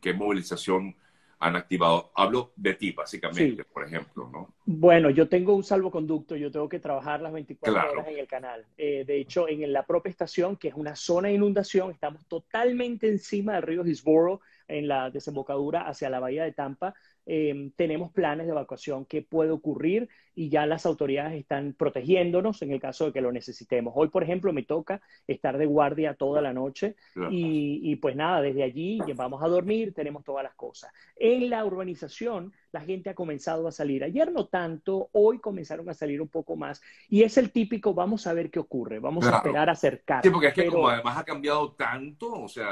¿qué 0.00 0.12
movilización 0.12 0.94
han 1.40 1.56
activado? 1.56 2.12
Hablo 2.14 2.52
de 2.54 2.74
ti, 2.74 2.92
básicamente, 2.92 3.64
por 3.64 3.84
ejemplo, 3.84 4.28
¿no? 4.30 4.54
Bueno, 4.66 5.10
yo 5.10 5.28
tengo 5.28 5.54
un 5.54 5.64
salvoconducto, 5.64 6.36
yo 6.36 6.50
tengo 6.50 6.68
que 6.68 6.78
trabajar 6.78 7.20
las 7.20 7.32
24 7.32 7.92
horas 7.92 8.08
en 8.08 8.18
el 8.18 8.28
canal. 8.28 8.64
de 8.76 9.20
hecho, 9.20 9.48
en 9.48 9.72
la 9.72 9.84
propia 9.84 10.10
estación, 10.10 10.56
que 10.56 10.68
es 10.68 10.74
una 10.74 10.94
zona 10.94 11.28
de 11.28 11.34
inundación, 11.34 11.90
estamos 11.90 12.26
totalmente 12.26 13.08
encima 13.08 13.54
del 13.54 13.62
río 13.62 13.84
Hillsborough, 13.84 14.40
en 14.70 14.88
la 14.88 15.10
desembocadura 15.10 15.82
hacia 15.88 16.10
la 16.10 16.20
bahía 16.20 16.44
de 16.44 16.52
Tampa. 16.52 16.94
Em, 17.26 17.70
tenemos 17.72 18.10
planes 18.12 18.46
de 18.46 18.52
evacuación 18.52 19.04
que 19.04 19.22
puede 19.22 19.50
ocurrir 19.50 20.08
y 20.34 20.48
ya 20.48 20.66
las 20.66 20.86
autoridades 20.86 21.38
están 21.38 21.74
protegiéndonos 21.74 22.62
en 22.62 22.72
el 22.72 22.80
caso 22.80 23.06
de 23.06 23.12
que 23.12 23.20
lo 23.20 23.32
necesitemos. 23.32 23.92
Hoy, 23.96 24.08
por 24.08 24.22
ejemplo, 24.22 24.52
me 24.52 24.62
toca 24.62 25.00
estar 25.26 25.58
de 25.58 25.66
guardia 25.66 26.14
toda 26.14 26.40
la 26.40 26.52
noche 26.52 26.96
y, 27.30 27.96
pues 27.96 28.16
nada, 28.16 28.40
desde 28.40 28.62
allí 28.62 29.00
vamos 29.14 29.42
a 29.42 29.48
dormir, 29.48 29.92
tenemos 29.94 30.24
todas 30.24 30.42
las 30.42 30.54
cosas. 30.54 30.92
En 31.16 31.50
la 31.50 31.64
urbanización, 31.64 32.52
la 32.72 32.80
gente 32.80 33.10
ha 33.10 33.14
comenzado 33.14 33.66
a 33.66 33.72
salir. 33.72 34.04
Ayer 34.04 34.30
no 34.30 34.46
tanto, 34.46 35.08
hoy 35.12 35.38
comenzaron 35.40 35.88
a 35.88 35.94
salir 35.94 36.22
un 36.22 36.28
poco 36.28 36.56
más 36.56 36.80
y 37.08 37.22
es 37.22 37.36
el 37.36 37.50
típico, 37.50 37.94
vamos 37.94 38.26
a 38.26 38.32
ver 38.32 38.50
qué 38.50 38.60
ocurre, 38.60 39.00
vamos 39.00 39.26
a 39.26 39.36
esperar 39.36 39.68
a 39.68 39.72
acercar. 39.72 40.22
Sí, 40.22 40.30
porque 40.30 40.48
es 40.48 40.54
que 40.54 40.66
como 40.66 40.88
además 40.88 41.18
ha 41.18 41.24
cambiado 41.24 41.72
tanto, 41.72 42.32
o 42.32 42.48
sea, 42.48 42.70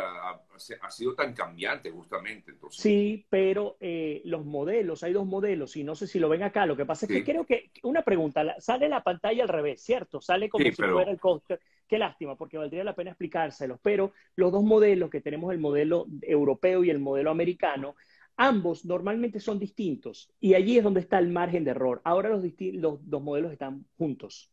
ha, 0.81 0.91
sido 0.91 1.15
tan 1.15 1.35
cambiante 1.35 1.91
justamente. 1.91 2.53
Entonces. 2.53 2.81
Sí, 2.81 3.27
pero 3.29 3.77
eh, 3.81 4.23
los 4.25 4.45
modelos, 4.45 5.03
hay 5.03 5.13
dos 5.13 5.27
modelos 5.27 5.77
y 5.77 5.85
no 5.85 5.95
sé 5.95 6.07
si 6.07 6.19
lo 6.19 6.29
ven 6.29 6.43
acá, 6.43 6.67
lo 6.67 6.77
que 6.77 6.87
pasa 6.87 7.07
es 7.07 7.13
que 7.13 7.25
creo 7.25 7.45
que 7.49 7.71
una 7.83 8.03
pregunta, 8.03 8.57
sale 8.61 8.89
la 8.89 9.03
pantalla 9.03 9.43
al 9.43 9.49
revés, 9.49 9.83
¿cierto? 9.83 10.21
Sale 10.21 10.49
como 10.49 10.65
si 10.65 10.73
fuera 10.73 11.11
el 11.11 11.19
coaster. 11.19 11.61
Qué 11.89 11.99
lástima, 11.99 12.37
porque 12.37 12.59
valdría 12.59 12.85
la 12.85 12.95
pena 12.95 13.11
explicárselos. 13.11 13.81
Pero 13.83 14.13
los 14.37 14.53
dos 14.53 14.63
modelos 14.63 15.09
que 15.09 15.23
tenemos, 15.23 15.51
el 15.53 15.59
modelo 15.59 16.07
europeo 16.21 16.85
y 16.85 16.91
el 16.91 16.99
modelo 16.99 17.31
americano, 17.31 17.97
ambos 18.37 18.85
normalmente 18.85 19.41
son 19.41 19.59
distintos. 19.59 20.31
Y 20.39 20.53
allí 20.53 20.77
es 20.77 20.85
donde 20.85 21.01
está 21.01 21.19
el 21.19 21.31
margen 21.31 21.65
de 21.65 21.71
error. 21.71 22.03
Ahora 22.05 22.29
los, 22.29 22.45
los 22.75 23.09
dos 23.09 23.23
modelos 23.23 23.53
están 23.53 23.87
juntos. 23.97 24.53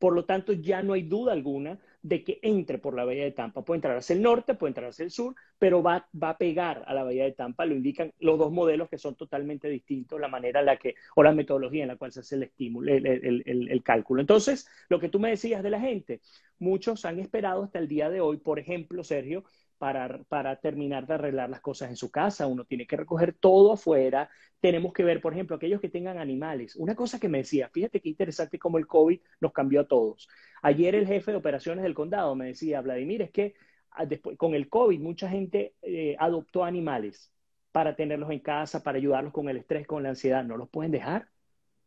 Por 0.00 0.14
lo 0.14 0.24
tanto, 0.24 0.52
ya 0.52 0.82
no 0.82 0.94
hay 0.94 1.02
duda 1.02 1.32
alguna 1.32 1.78
de 2.02 2.24
que 2.24 2.40
entre 2.42 2.78
por 2.78 2.94
la 2.94 3.04
bahía 3.04 3.24
de 3.24 3.30
Tampa. 3.30 3.64
Puede 3.64 3.78
entrar 3.78 3.96
hacia 3.96 4.14
el 4.14 4.22
norte, 4.22 4.54
puede 4.54 4.70
entrar 4.70 4.90
hacia 4.90 5.04
el 5.04 5.10
sur, 5.10 5.34
pero 5.58 5.82
va, 5.82 6.08
va 6.20 6.30
a 6.30 6.38
pegar 6.38 6.82
a 6.86 6.94
la 6.94 7.04
bahía 7.04 7.24
de 7.24 7.32
Tampa. 7.32 7.64
Lo 7.64 7.74
indican 7.74 8.12
los 8.18 8.38
dos 8.38 8.52
modelos 8.52 8.88
que 8.88 8.98
son 8.98 9.14
totalmente 9.14 9.68
distintos, 9.68 10.20
la 10.20 10.28
manera 10.28 10.60
en 10.60 10.66
la 10.66 10.76
que, 10.76 10.96
o 11.14 11.22
la 11.22 11.32
metodología 11.32 11.82
en 11.82 11.88
la 11.88 11.96
cual 11.96 12.12
se 12.12 12.20
hace 12.20 12.36
el 12.36 12.42
estímulo, 12.44 12.92
el, 12.92 13.06
el, 13.06 13.68
el, 13.70 13.82
cálculo. 13.82 14.20
Entonces, 14.20 14.68
lo 14.88 14.98
que 14.98 15.08
tú 15.08 15.20
me 15.20 15.30
decías 15.30 15.62
de 15.62 15.70
la 15.70 15.80
gente, 15.80 16.20
muchos 16.58 17.04
han 17.04 17.18
esperado 17.20 17.62
hasta 17.62 17.78
el 17.78 17.88
día 17.88 18.10
de 18.10 18.20
hoy, 18.20 18.38
por 18.38 18.58
ejemplo, 18.58 19.04
Sergio, 19.04 19.44
para, 19.82 20.22
para, 20.28 20.54
terminar 20.60 21.08
de 21.08 21.14
arreglar 21.14 21.50
las 21.50 21.60
cosas 21.60 21.90
en 21.90 21.96
su 21.96 22.08
casa. 22.08 22.46
Uno 22.46 22.64
tiene 22.64 22.86
que 22.86 22.96
recoger 22.96 23.32
todo 23.32 23.72
afuera. 23.72 24.30
Tenemos 24.60 24.92
que 24.92 25.02
ver, 25.02 25.20
por 25.20 25.32
ejemplo, 25.32 25.56
aquellos 25.56 25.80
que 25.80 25.88
tengan 25.88 26.18
animales. 26.18 26.76
Una 26.76 26.94
cosa 26.94 27.18
que 27.18 27.28
me 27.28 27.38
decía, 27.38 27.68
fíjate 27.68 28.00
qué 28.00 28.08
interesante 28.08 28.60
cómo 28.60 28.78
el 28.78 28.86
COVID 28.86 29.18
nos 29.40 29.52
cambió 29.52 29.80
a 29.80 29.88
todos. 29.88 30.28
Ayer 30.62 30.94
el 30.94 31.08
jefe 31.08 31.32
de 31.32 31.36
operaciones 31.36 31.82
del 31.82 31.94
condado 31.94 32.36
me 32.36 32.46
decía, 32.46 32.80
Vladimir, 32.80 33.22
es 33.22 33.32
que 33.32 33.54
ah, 33.90 34.06
después, 34.06 34.38
con 34.38 34.54
el 34.54 34.68
COVID 34.68 35.00
mucha 35.00 35.28
gente 35.28 35.74
eh, 35.82 36.14
adoptó 36.16 36.62
animales 36.62 37.32
para 37.72 37.96
tenerlos 37.96 38.30
en 38.30 38.38
casa, 38.38 38.84
para 38.84 38.98
ayudarlos 38.98 39.32
con 39.32 39.48
el 39.48 39.56
estrés, 39.56 39.84
con 39.84 40.04
la 40.04 40.10
ansiedad. 40.10 40.44
No 40.44 40.56
los 40.56 40.68
pueden 40.68 40.92
dejar. 40.92 41.28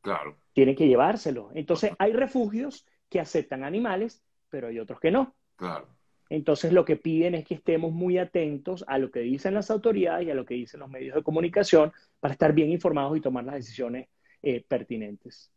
Claro. 0.02 0.36
Tienen 0.52 0.75
que 0.75 0.90
llevárselos. 0.90 1.54
Entonces, 1.56 1.92
hay 1.98 2.12
refugios 2.12 2.86
que 3.10 3.22
aceptan 3.22 3.64
animales, 3.64 4.22
pero 4.50 4.68
hay 4.68 4.80
otros 4.80 5.00
que 5.00 5.12
no. 5.12 5.34
Claro. 5.56 5.95
Entonces 6.29 6.74
lo 6.74 6.86
que 6.86 6.96
piden 6.96 7.36
es 7.36 7.46
que 7.46 7.55
estemos 7.55 7.91
muy 7.91 8.17
atentos 8.17 8.84
a 8.88 8.98
lo 8.98 9.12
que 9.12 9.20
dicen 9.20 9.53
las 9.53 9.70
autoridades 9.70 10.27
y 10.27 10.32
a 10.32 10.36
lo 10.36 10.46
que 10.46 10.55
dicen 10.55 10.79
los 10.79 10.89
medios 10.89 11.15
de 11.15 11.24
comunicación 11.24 11.94
para 12.20 12.34
estar 12.34 12.53
bien 12.53 12.72
informados 12.72 13.15
y 13.17 13.22
tomar 13.22 13.44
las 13.44 13.55
decisiones 13.55 14.08
eh, 14.41 14.63
pertinentes. 14.67 15.51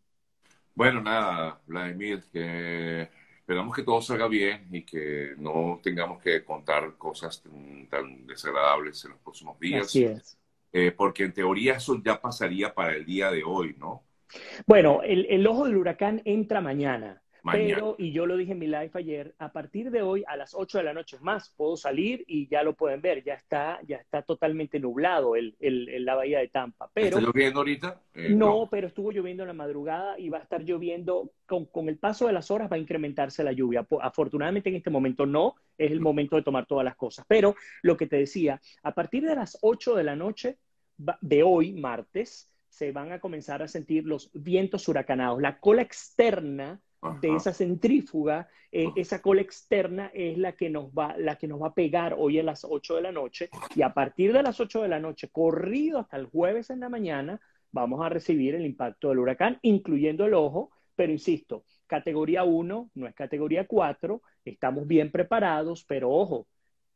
Bueno, 0.75 1.01
nada, 1.01 1.61
Vladimir, 1.67 2.23
que 2.33 3.09
esperamos 3.39 3.75
que 3.75 3.83
todo 3.83 4.01
salga 4.01 4.29
bien 4.29 4.69
y 4.71 4.83
que 4.83 5.35
no 5.39 5.81
tengamos 5.83 6.23
que 6.23 6.45
contar 6.45 6.97
cosas 6.97 7.43
tan, 7.91 8.27
desagradables 8.27 9.05
en 9.05 9.13
los 9.13 9.21
próximos 9.21 9.59
días. 9.59 9.87
Así 9.87 10.05
es. 10.05 10.39
Eh, 10.71 10.93
porque 10.93 11.25
en 11.25 11.33
teoría 11.33 11.77
eso 11.77 12.01
ya 12.05 12.21
pasaría 12.21 12.75
para 12.75 12.95
el 12.95 13.07
día 13.07 13.31
de 13.31 13.43
hoy, 13.43 13.75
¿no? 13.79 14.05
Bueno, 14.67 15.01
el 15.03 15.47
ojo 15.47 15.65
del 15.65 15.79
huracán 15.79 16.21
entra 16.27 16.61
mañana. 16.61 17.23
Pero, 17.51 17.97
y 17.99 18.13
yo 18.13 18.27
lo 18.27 18.37
dije 18.37 18.53
en 18.53 18.59
mi 18.59 18.67
live 18.67 18.91
ayer, 18.95 19.35
a 19.39 19.53
partir 19.53 19.91
de 19.91 20.03
hoy 20.03 20.25
a 20.27 20.37
las 20.37 20.55
8 20.55 20.79
de 20.79 20.85
la 20.85 20.93
noche 20.93 21.19
más, 21.21 21.53
puedo 21.57 21.77
salir 21.77 22.25
y 22.27 22.49
ya 22.49 22.63
lo 22.63 22.75
pueden 22.75 23.01
ver, 23.01 23.23
ya 23.23 23.35
está, 23.35 23.81
ya 23.87 23.97
está 23.97 24.23
totalmente 24.23 24.81
nublado 24.81 25.37
el, 25.37 25.57
el, 25.61 26.05
la 26.05 26.15
bahía 26.15 26.39
de 26.39 26.49
Tampa. 26.49 26.91
Pero, 26.93 27.19
¿Está 27.19 27.21
lloviendo 27.21 27.61
ahorita? 27.61 28.01
Eh, 28.15 28.31
no, 28.31 28.69
pero 28.71 28.87
estuvo 28.87 29.13
lloviendo 29.13 29.43
en 29.43 29.49
la 29.49 29.55
madrugada 29.55 30.19
y 30.19 30.29
va 30.29 30.39
a 30.39 30.43
estar 30.43 30.63
lloviendo, 30.63 31.33
con, 31.47 31.67
con, 31.67 31.89
el 31.89 31.99
paso 31.99 32.27
de 32.27 32.33
las 32.33 32.51
horas 32.51 32.71
va 32.71 32.77
a 32.77 32.81
incrementarse 32.81 33.45
la 33.45 33.53
lluvia. 33.53 33.87
Afortunadamente 34.01 34.69
en 34.69 34.77
este 34.77 34.91
momento 34.91 35.27
no, 35.27 35.55
es 35.77 35.91
el 35.91 36.01
momento 36.01 36.37
de 36.37 36.43
tomar 36.43 36.67
todas 36.67 36.85
las 36.85 36.97
cosas. 36.97 37.25
Pero 37.29 37.55
lo 37.83 37.97
que 37.97 38.07
te 38.07 38.17
decía, 38.17 38.61
a 38.83 38.93
partir 38.93 39.25
de 39.25 39.37
las 39.37 39.59
8 39.63 39.95
de 39.95 40.05
la 40.05 40.17
noche 40.17 40.59
de 41.21 41.43
hoy, 41.43 41.73
martes, 41.73 42.53
se 42.69 42.93
van 42.93 43.13
a 43.13 43.21
comenzar 43.21 43.63
a 43.63 43.69
sentir 43.69 44.05
los 44.05 44.31
vientos 44.33 44.87
huracanados. 44.89 45.41
La 45.41 45.59
cola 45.59 45.83
externa 45.83 46.81
de 47.21 47.35
esa 47.35 47.53
centrífuga, 47.53 48.49
eh, 48.73 48.89
esa 48.97 49.23
cola 49.23 49.41
externa 49.41 50.11
es 50.13 50.37
la 50.37 50.53
que, 50.53 50.69
nos 50.69 50.91
va, 50.91 51.17
la 51.17 51.37
que 51.37 51.47
nos 51.47 51.63
va 51.63 51.69
a 51.69 51.75
pegar 51.75 52.15
hoy 52.19 52.39
a 52.39 52.43
las 52.43 52.65
8 52.65 52.97
de 52.97 53.03
la 53.03 53.13
noche. 53.13 53.51
Y 53.75 53.83
a 53.83 53.95
partir 53.95 54.33
de 54.33 54.43
las 54.43 54.61
8 54.61 54.83
de 54.83 54.89
la 54.89 54.99
noche, 54.99 55.29
corrido 55.29 56.01
hasta 56.01 56.17
el 56.17 56.27
jueves 56.27 56.71
en 56.71 56.81
la 56.81 56.89
mañana, 56.89 57.41
vamos 57.71 58.05
a 58.05 58.09
recibir 58.09 58.55
el 58.55 58.67
impacto 58.67 59.09
del 59.09 59.21
huracán, 59.21 59.59
incluyendo 59.63 60.25
el 60.25 60.35
ojo, 60.35 60.71
pero 60.97 61.13
insisto, 61.13 61.65
categoría 61.87 62.45
1 62.45 62.91
no 62.95 63.07
es 63.07 63.15
categoría 63.15 63.67
4, 63.67 64.21
estamos 64.45 64.87
bien 64.87 65.11
preparados, 65.11 65.85
pero 65.85 66.11
ojo, 66.11 66.47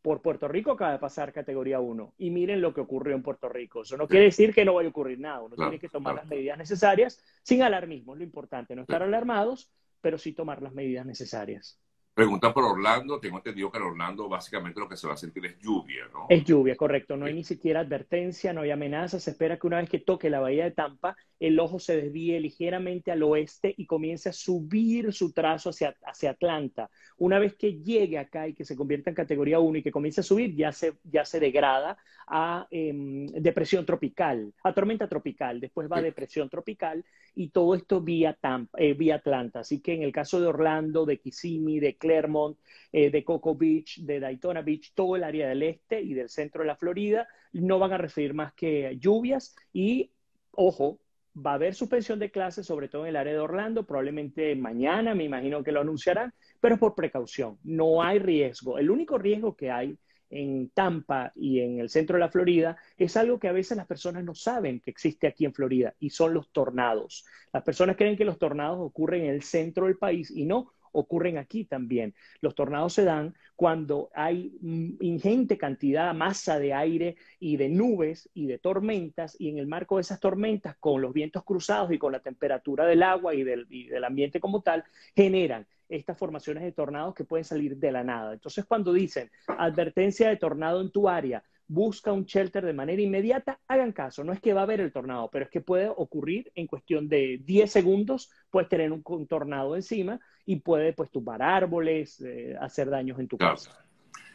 por 0.02 0.20
Puerto 0.20 0.48
Rico 0.48 0.72
acaba 0.72 0.92
de 0.92 0.98
pasar 0.98 1.32
categoría 1.32 1.78
1 1.78 2.14
y 2.18 2.30
miren 2.30 2.60
lo 2.60 2.74
que 2.74 2.80
ocurrió 2.80 3.14
en 3.14 3.22
Puerto 3.22 3.48
Rico. 3.48 3.82
Eso 3.82 3.96
no 3.96 4.08
quiere 4.08 4.26
decir 4.26 4.52
que 4.52 4.64
no 4.64 4.74
vaya 4.74 4.88
a 4.88 4.90
ocurrir 4.90 5.20
nada, 5.20 5.42
uno 5.42 5.54
tiene 5.54 5.78
que 5.78 5.88
tomar 5.88 6.16
las 6.16 6.26
medidas 6.26 6.58
necesarias 6.58 7.22
sin 7.42 7.62
alarmismo, 7.62 8.16
lo 8.16 8.24
importante, 8.24 8.74
no 8.74 8.82
estar 8.82 9.02
alarmados, 9.02 9.70
pero 10.02 10.18
sí 10.18 10.34
tomar 10.34 10.62
las 10.62 10.74
medidas 10.74 11.06
necesarias. 11.06 11.80
Pregunta 12.14 12.52
por 12.52 12.64
Orlando. 12.64 13.18
Tengo 13.18 13.38
entendido 13.38 13.70
que 13.70 13.78
en 13.78 13.84
Orlando 13.84 14.28
básicamente 14.28 14.78
lo 14.78 14.86
que 14.86 14.98
se 14.98 15.06
va 15.06 15.14
a 15.14 15.16
sentir 15.16 15.46
es 15.46 15.58
lluvia, 15.58 16.04
¿no? 16.12 16.26
Es 16.28 16.44
lluvia, 16.44 16.76
correcto. 16.76 17.16
No 17.16 17.24
hay 17.24 17.32
ni 17.32 17.42
siquiera 17.42 17.80
advertencia, 17.80 18.52
no 18.52 18.60
hay 18.60 18.70
amenaza. 18.70 19.18
Se 19.18 19.30
espera 19.30 19.58
que 19.58 19.66
una 19.66 19.78
vez 19.78 19.88
que 19.88 19.98
toque 19.98 20.28
la 20.28 20.40
bahía 20.40 20.64
de 20.64 20.72
Tampa, 20.72 21.16
el 21.40 21.58
ojo 21.58 21.78
se 21.78 21.96
desvíe 21.96 22.38
ligeramente 22.38 23.10
al 23.10 23.22
oeste 23.22 23.74
y 23.76 23.86
comience 23.86 24.28
a 24.28 24.32
subir 24.32 25.12
su 25.14 25.32
trazo 25.32 25.70
hacia, 25.70 25.96
hacia 26.04 26.30
Atlanta. 26.30 26.90
Una 27.16 27.38
vez 27.38 27.54
que 27.54 27.80
llegue 27.80 28.18
acá 28.18 28.46
y 28.46 28.54
que 28.54 28.66
se 28.66 28.76
convierta 28.76 29.08
en 29.08 29.16
categoría 29.16 29.58
1 29.58 29.78
y 29.78 29.82
que 29.82 29.90
comience 29.90 30.20
a 30.20 30.24
subir, 30.24 30.54
ya 30.54 30.70
se, 30.70 30.92
ya 31.04 31.24
se 31.24 31.40
degrada 31.40 31.96
a 32.26 32.66
em, 32.70 33.26
depresión 33.26 33.86
tropical, 33.86 34.52
a 34.62 34.74
tormenta 34.74 35.08
tropical. 35.08 35.60
Después 35.60 35.90
va 35.90 35.98
a 35.98 36.02
depresión 36.02 36.50
tropical 36.50 37.04
y 37.34 37.48
todo 37.48 37.74
esto 37.74 38.02
vía, 38.02 38.36
Tampa, 38.38 38.78
eh, 38.78 38.92
vía 38.92 39.16
Atlanta. 39.16 39.60
Así 39.60 39.80
que 39.80 39.94
en 39.94 40.02
el 40.02 40.12
caso 40.12 40.40
de 40.40 40.46
Orlando, 40.46 41.06
de 41.06 41.18
Kissimmee, 41.18 41.80
de 41.80 41.96
Claremont, 42.02 42.58
eh, 42.90 43.10
de 43.10 43.22
Cocoa 43.22 43.54
Beach, 43.56 44.00
de 44.00 44.18
Daytona 44.18 44.60
Beach, 44.62 44.92
todo 44.94 45.14
el 45.14 45.22
área 45.22 45.48
del 45.48 45.62
este 45.62 46.02
y 46.02 46.14
del 46.14 46.28
centro 46.28 46.62
de 46.62 46.66
la 46.66 46.76
Florida, 46.76 47.28
no 47.52 47.78
van 47.78 47.92
a 47.92 47.98
recibir 47.98 48.34
más 48.34 48.52
que 48.54 48.96
lluvias 48.98 49.54
y, 49.72 50.10
ojo, 50.50 50.98
va 51.34 51.52
a 51.52 51.54
haber 51.54 51.74
suspensión 51.74 52.18
de 52.18 52.30
clases, 52.30 52.66
sobre 52.66 52.88
todo 52.88 53.02
en 53.02 53.10
el 53.10 53.16
área 53.16 53.32
de 53.32 53.38
Orlando, 53.38 53.86
probablemente 53.86 54.54
mañana, 54.56 55.14
me 55.14 55.24
imagino 55.24 55.62
que 55.62 55.72
lo 55.72 55.80
anunciarán, 55.80 56.34
pero 56.60 56.76
por 56.76 56.94
precaución, 56.94 57.58
no 57.62 58.02
hay 58.02 58.18
riesgo. 58.18 58.78
El 58.78 58.90
único 58.90 59.16
riesgo 59.16 59.56
que 59.56 59.70
hay 59.70 59.96
en 60.32 60.70
Tampa 60.70 61.30
y 61.36 61.60
en 61.60 61.78
el 61.78 61.90
centro 61.90 62.16
de 62.16 62.20
la 62.20 62.30
Florida 62.30 62.76
es 62.96 63.16
algo 63.16 63.38
que 63.38 63.48
a 63.48 63.52
veces 63.52 63.76
las 63.76 63.86
personas 63.86 64.24
no 64.24 64.34
saben 64.34 64.80
que 64.80 64.90
existe 64.90 65.26
aquí 65.26 65.44
en 65.44 65.54
Florida 65.54 65.94
y 66.00 66.10
son 66.10 66.34
los 66.34 66.50
tornados. 66.50 67.24
Las 67.52 67.62
personas 67.62 67.96
creen 67.96 68.16
que 68.16 68.24
los 68.24 68.38
tornados 68.38 68.78
ocurren 68.80 69.24
en 69.24 69.34
el 69.34 69.42
centro 69.42 69.86
del 69.86 69.98
país 69.98 70.30
y 70.34 70.46
no, 70.46 70.72
ocurren 70.92 71.38
aquí 71.38 71.64
también. 71.64 72.14
Los 72.40 72.54
tornados 72.54 72.92
se 72.94 73.04
dan 73.04 73.34
cuando 73.56 74.10
hay 74.14 74.56
ingente 75.00 75.58
cantidad, 75.58 76.14
masa 76.14 76.58
de 76.58 76.74
aire 76.74 77.16
y 77.38 77.56
de 77.56 77.68
nubes 77.68 78.28
y 78.34 78.46
de 78.46 78.58
tormentas, 78.58 79.36
y 79.38 79.48
en 79.48 79.58
el 79.58 79.66
marco 79.66 79.96
de 79.96 80.02
esas 80.02 80.20
tormentas, 80.20 80.76
con 80.78 81.02
los 81.02 81.12
vientos 81.12 81.44
cruzados 81.44 81.92
y 81.92 81.98
con 81.98 82.12
la 82.12 82.20
temperatura 82.20 82.86
del 82.86 83.02
agua 83.02 83.34
y 83.34 83.44
del, 83.44 83.66
y 83.70 83.88
del 83.88 84.04
ambiente 84.04 84.40
como 84.40 84.62
tal, 84.62 84.84
generan 85.14 85.66
estas 85.88 86.16
formaciones 86.16 86.62
de 86.62 86.72
tornados 86.72 87.14
que 87.14 87.24
pueden 87.24 87.44
salir 87.44 87.76
de 87.76 87.92
la 87.92 88.02
nada. 88.02 88.32
Entonces, 88.32 88.64
cuando 88.64 88.92
dicen 88.92 89.30
advertencia 89.46 90.28
de 90.28 90.36
tornado 90.36 90.80
en 90.80 90.90
tu 90.90 91.08
área, 91.08 91.42
busca 91.72 92.12
un 92.12 92.24
shelter 92.24 92.64
de 92.66 92.74
manera 92.74 93.00
inmediata, 93.00 93.58
hagan 93.66 93.92
caso. 93.92 94.22
No 94.22 94.32
es 94.32 94.40
que 94.40 94.52
va 94.52 94.60
a 94.60 94.64
haber 94.64 94.80
el 94.80 94.92
tornado, 94.92 95.30
pero 95.30 95.46
es 95.46 95.50
que 95.50 95.62
puede 95.62 95.88
ocurrir 95.88 96.52
en 96.54 96.66
cuestión 96.66 97.08
de 97.08 97.40
10 97.42 97.72
segundos, 97.72 98.30
puedes 98.50 98.68
tener 98.68 98.92
un, 98.92 99.02
tornado 99.26 99.74
encima 99.74 100.20
y 100.44 100.56
puede 100.56 100.92
pues 100.92 101.10
tumbar 101.10 101.40
árboles, 101.42 102.20
eh, 102.20 102.54
hacer 102.60 102.90
daños 102.90 103.18
en 103.18 103.28
tu 103.28 103.38
casa. 103.38 103.78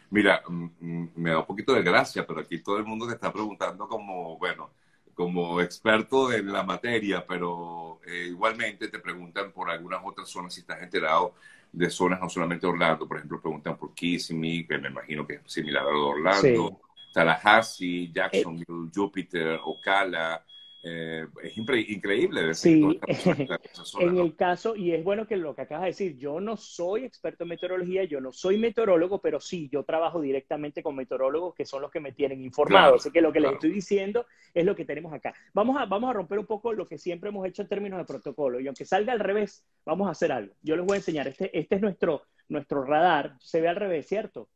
Mira, 0.10 0.42
mm, 0.48 0.70
mm, 0.80 1.10
me 1.16 1.30
da 1.30 1.40
un 1.40 1.46
poquito 1.46 1.74
de 1.74 1.84
gracia, 1.84 2.26
pero 2.26 2.40
aquí 2.40 2.64
todo 2.64 2.78
el 2.78 2.86
mundo 2.86 3.08
te 3.08 3.14
está 3.14 3.32
preguntando 3.32 3.88
como, 3.88 4.38
bueno, 4.40 4.72
como 5.14 5.62
experto 5.62 6.34
en 6.34 6.52
la 6.52 6.64
materia, 6.64 7.24
pero 7.28 8.00
eh, 8.08 8.28
igualmente 8.30 8.88
te 8.88 9.00
preguntan 9.00 9.52
por 9.52 9.70
algunas 9.70 10.02
otras 10.04 10.28
zonas 10.28 10.56
si 10.56 10.62
estás 10.62 10.82
enterado 10.82 11.36
de 11.72 11.90
zonas, 11.92 12.20
no 12.20 12.30
solamente 12.30 12.66
Orlando, 12.66 13.08
por 13.08 13.18
ejemplo, 13.18 13.42
preguntan 13.42 13.78
por 13.78 13.94
Kissimmee, 13.94 14.66
que 14.66 14.78
me 14.80 14.88
imagino 14.88 15.28
que 15.28 15.36
es 15.36 15.42
similar 15.46 15.84
a 15.84 15.90
Orlando. 15.90 16.87
Tallahassee, 17.18 18.12
Jacksonville, 18.14 18.92
Jupiter, 18.94 19.60
Ocala. 19.66 20.44
Eh, 20.84 21.26
es 21.44 21.58
increíble. 21.58 22.54
Sí, 22.54 23.00
en 24.00 24.18
el 24.20 24.36
caso, 24.36 24.76
y 24.76 24.92
es 24.92 25.04
bueno 25.04 25.26
que 25.26 25.36
lo 25.36 25.56
que 25.56 25.64
acabas 25.64 25.86
de 25.86 25.88
decir, 25.88 26.18
yo 26.18 26.40
no 26.40 26.56
soy 26.56 27.04
experto 27.04 27.44
en 27.44 27.50
meteorología, 27.50 28.04
yo 28.04 28.22
no 28.22 28.32
soy 28.32 28.58
meteorólogo, 28.58 29.20
pero 29.20 29.40
sí, 29.40 29.68
yo 29.72 29.84
trabajo 29.84 30.22
directamente 30.22 30.84
con 30.84 30.96
meteorólogos 30.96 31.56
que 31.56 31.66
son 31.66 31.82
los 31.82 31.90
que 31.90 32.00
me 32.00 32.12
tienen 32.12 32.44
informado. 32.44 32.96
Así 32.96 33.10
que 33.10 33.22
lo 33.22 33.34
que 33.34 33.40
les 33.40 33.54
estoy 33.54 33.72
diciendo 33.72 34.28
es 34.54 34.64
lo 34.64 34.76
que 34.76 34.86
tenemos 34.86 35.12
acá. 35.12 35.34
Vamos 35.54 35.76
a, 35.82 35.86
vamos 35.88 36.12
a 36.12 36.14
romper 36.14 36.38
un 36.38 36.46
poco 36.46 36.72
lo 36.72 36.88
que 36.88 37.00
siempre 37.00 37.30
hemos 37.30 37.48
hecho 37.48 37.64
en 37.64 37.68
términos 37.68 37.98
de 37.98 38.06
protocolo. 38.06 38.60
Y 38.60 38.68
aunque 38.68 38.86
salga 38.86 39.12
al 39.12 39.20
revés, 39.20 39.66
vamos 39.84 40.08
a 40.08 40.12
hacer 40.12 40.32
algo. 40.32 40.54
Yo 40.62 40.76
les 40.78 40.86
voy 40.86 40.96
a 40.96 40.98
enseñar. 40.98 41.28
Este, 41.28 41.58
este 41.58 41.76
es 41.76 41.82
nuestro, 41.82 42.22
nuestro 42.48 42.84
radar. 42.84 43.34
Se 43.40 43.60
ve 43.60 43.68
al 43.68 43.76
revés, 43.76 44.08
¿cierto? 44.08 44.48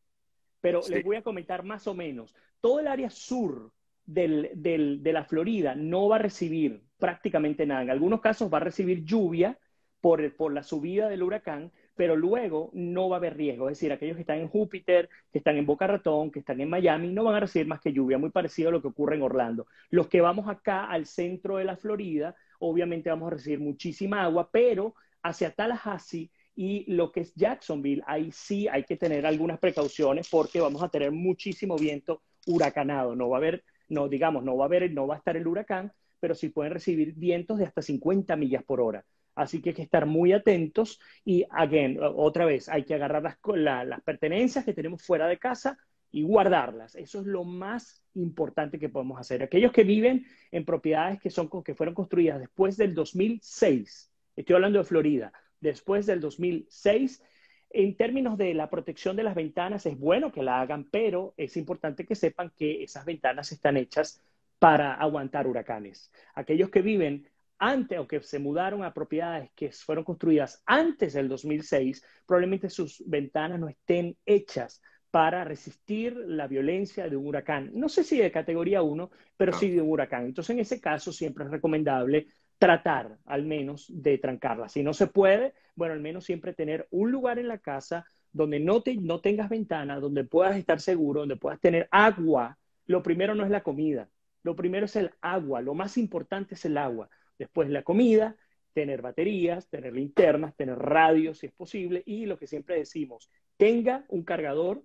Pero 0.61 0.81
les 0.89 1.03
voy 1.03 1.17
a 1.17 1.23
comentar 1.23 1.63
más 1.63 1.87
o 1.87 1.93
menos. 1.93 2.35
Todo 2.61 2.79
el 2.79 2.87
área 2.87 3.09
sur 3.09 3.71
del, 4.05 4.51
de 4.53 5.13
la 5.13 5.25
Florida 5.25 5.75
no 5.75 6.07
va 6.07 6.17
a 6.17 6.19
recibir 6.19 6.83
prácticamente 6.99 7.65
nada. 7.65 7.81
En 7.81 7.89
algunos 7.89 8.21
casos 8.21 8.51
va 8.53 8.57
a 8.57 8.61
recibir 8.61 9.03
lluvia 9.03 9.57
por, 9.99 10.35
por 10.35 10.53
la 10.53 10.63
subida 10.63 11.09
del 11.09 11.23
huracán, 11.23 11.71
pero 11.95 12.15
luego 12.15 12.69
no 12.73 13.09
va 13.09 13.17
a 13.17 13.19
haber 13.19 13.37
riesgo. 13.37 13.69
Es 13.69 13.77
decir, 13.77 13.91
aquellos 13.91 14.15
que 14.15 14.21
están 14.21 14.39
en 14.39 14.47
Júpiter, 14.47 15.09
que 15.31 15.39
están 15.39 15.57
en 15.57 15.65
Boca 15.65 15.87
Ratón, 15.87 16.31
que 16.31 16.39
están 16.39 16.61
en 16.61 16.69
Miami, 16.69 17.11
no 17.11 17.23
van 17.23 17.35
a 17.35 17.41
recibir 17.41 17.67
más 17.67 17.81
que 17.81 17.93
lluvia, 17.93 18.17
muy 18.17 18.29
parecido 18.29 18.69
a 18.69 18.71
lo 18.71 18.81
que 18.81 18.87
ocurre 18.87 19.15
en 19.15 19.23
Orlando. 19.23 19.67
Los 19.89 20.07
que 20.07 20.21
vamos 20.21 20.47
acá 20.47 20.85
al 20.85 21.05
centro 21.05 21.57
de 21.57 21.65
la 21.65 21.77
Florida, 21.77 22.35
obviamente 22.59 23.09
vamos 23.09 23.27
a 23.27 23.35
recibir 23.35 23.59
muchísima 23.59 24.23
agua, 24.23 24.49
pero 24.51 24.95
hacia 25.23 25.51
Tallahassee 25.51 26.31
y 26.55 26.91
lo 26.91 27.11
que 27.11 27.21
es 27.21 27.33
Jacksonville, 27.35 28.03
ahí 28.05 28.31
sí 28.31 28.67
hay 28.67 28.83
que 28.83 28.97
tener 28.97 29.25
algunas 29.25 29.59
precauciones 29.59 30.29
porque 30.29 30.59
vamos 30.59 30.83
a 30.83 30.89
tener 30.89 31.11
muchísimo 31.11 31.77
viento 31.77 32.21
huracanado. 32.45 33.15
No 33.15 33.29
va 33.29 33.37
a 33.37 33.39
haber, 33.39 33.63
no 33.89 34.07
digamos, 34.07 34.43
no 34.43 34.57
va 34.57 34.65
a 34.65 34.67
haber, 34.67 34.91
no 34.91 35.07
va 35.07 35.15
a 35.15 35.17
estar 35.17 35.37
el 35.37 35.47
huracán, 35.47 35.91
pero 36.19 36.35
sí 36.35 36.49
pueden 36.49 36.73
recibir 36.73 37.13
vientos 37.15 37.57
de 37.57 37.65
hasta 37.65 37.81
50 37.81 38.35
millas 38.35 38.63
por 38.63 38.81
hora. 38.81 39.05
Así 39.33 39.61
que 39.61 39.69
hay 39.69 39.75
que 39.75 39.81
estar 39.81 40.05
muy 40.05 40.33
atentos 40.33 40.99
y, 41.23 41.45
again, 41.49 41.97
otra 42.01 42.45
vez, 42.45 42.67
hay 42.67 42.83
que 42.83 42.93
agarrar 42.93 43.23
las, 43.23 43.87
las 43.87 44.01
pertenencias 44.01 44.65
que 44.65 44.73
tenemos 44.73 45.01
fuera 45.01 45.27
de 45.27 45.37
casa 45.37 45.77
y 46.11 46.23
guardarlas. 46.23 46.95
Eso 46.95 47.21
es 47.21 47.25
lo 47.25 47.43
más 47.45 48.03
importante 48.13 48.77
que 48.77 48.89
podemos 48.89 49.19
hacer. 49.19 49.41
Aquellos 49.41 49.71
que 49.71 49.83
viven 49.83 50.25
en 50.51 50.65
propiedades 50.65 51.19
que, 51.19 51.29
son, 51.29 51.49
que 51.63 51.75
fueron 51.75 51.95
construidas 51.95 52.39
después 52.39 52.75
del 52.77 52.93
2006, 52.93 54.11
estoy 54.35 54.55
hablando 54.55 54.79
de 54.79 54.85
Florida, 54.85 55.31
después 55.61 56.05
del 56.05 56.19
2006. 56.19 57.23
En 57.69 57.95
términos 57.95 58.37
de 58.37 58.53
la 58.53 58.69
protección 58.69 59.15
de 59.15 59.23
las 59.23 59.35
ventanas, 59.35 59.85
es 59.85 59.97
bueno 59.97 60.31
que 60.31 60.43
la 60.43 60.59
hagan, 60.59 60.89
pero 60.91 61.33
es 61.37 61.55
importante 61.55 62.05
que 62.05 62.15
sepan 62.15 62.51
que 62.57 62.83
esas 62.83 63.05
ventanas 63.05 63.51
están 63.53 63.77
hechas 63.77 64.21
para 64.59 64.93
aguantar 64.93 65.47
huracanes. 65.47 66.11
Aquellos 66.35 66.69
que 66.69 66.81
viven 66.81 67.27
antes 67.57 67.97
o 67.99 68.07
que 68.07 68.21
se 68.21 68.39
mudaron 68.39 68.83
a 68.83 68.93
propiedades 68.93 69.51
que 69.55 69.71
fueron 69.71 70.03
construidas 70.03 70.61
antes 70.65 71.13
del 71.13 71.29
2006, 71.29 72.03
probablemente 72.25 72.69
sus 72.69 73.03
ventanas 73.07 73.59
no 73.59 73.69
estén 73.69 74.17
hechas 74.25 74.81
para 75.11 75.43
resistir 75.43 76.15
la 76.15 76.47
violencia 76.47 77.07
de 77.09 77.17
un 77.17 77.27
huracán. 77.27 77.69
No 77.73 77.87
sé 77.89 78.03
si 78.03 78.17
de 78.17 78.31
categoría 78.31 78.81
1, 78.81 79.11
pero 79.37 79.53
sí 79.53 79.69
de 79.69 79.81
un 79.81 79.89
huracán. 79.89 80.25
Entonces, 80.25 80.55
en 80.55 80.59
ese 80.59 80.81
caso, 80.81 81.11
siempre 81.11 81.45
es 81.45 81.51
recomendable 81.51 82.27
tratar 82.61 83.17
al 83.25 83.43
menos 83.43 83.87
de 83.89 84.19
trancarla. 84.19 84.69
Si 84.69 84.83
no 84.83 84.93
se 84.93 85.07
puede, 85.07 85.55
bueno, 85.73 85.95
al 85.95 85.99
menos 85.99 86.25
siempre 86.25 86.53
tener 86.53 86.87
un 86.91 87.09
lugar 87.09 87.39
en 87.39 87.47
la 87.47 87.57
casa 87.57 88.05
donde 88.31 88.59
no, 88.59 88.83
te, 88.83 88.95
no 88.97 89.19
tengas 89.19 89.49
ventana, 89.49 89.99
donde 89.99 90.25
puedas 90.25 90.55
estar 90.55 90.79
seguro, 90.79 91.21
donde 91.21 91.37
puedas 91.37 91.59
tener 91.59 91.87
agua. 91.89 92.59
Lo 92.85 93.01
primero 93.01 93.33
no 93.33 93.43
es 93.43 93.49
la 93.49 93.63
comida, 93.63 94.09
lo 94.43 94.55
primero 94.55 94.85
es 94.85 94.95
el 94.95 95.09
agua, 95.21 95.63
lo 95.63 95.73
más 95.73 95.97
importante 95.97 96.53
es 96.53 96.63
el 96.63 96.77
agua. 96.77 97.09
Después 97.39 97.67
la 97.67 97.81
comida, 97.81 98.35
tener 98.73 99.01
baterías, 99.01 99.67
tener 99.67 99.93
linternas, 99.93 100.55
tener 100.55 100.77
radio 100.77 101.33
si 101.33 101.47
es 101.47 101.53
posible 101.53 102.03
y 102.05 102.27
lo 102.27 102.37
que 102.37 102.45
siempre 102.45 102.77
decimos, 102.77 103.31
tenga 103.57 104.05
un 104.07 104.21
cargador. 104.21 104.83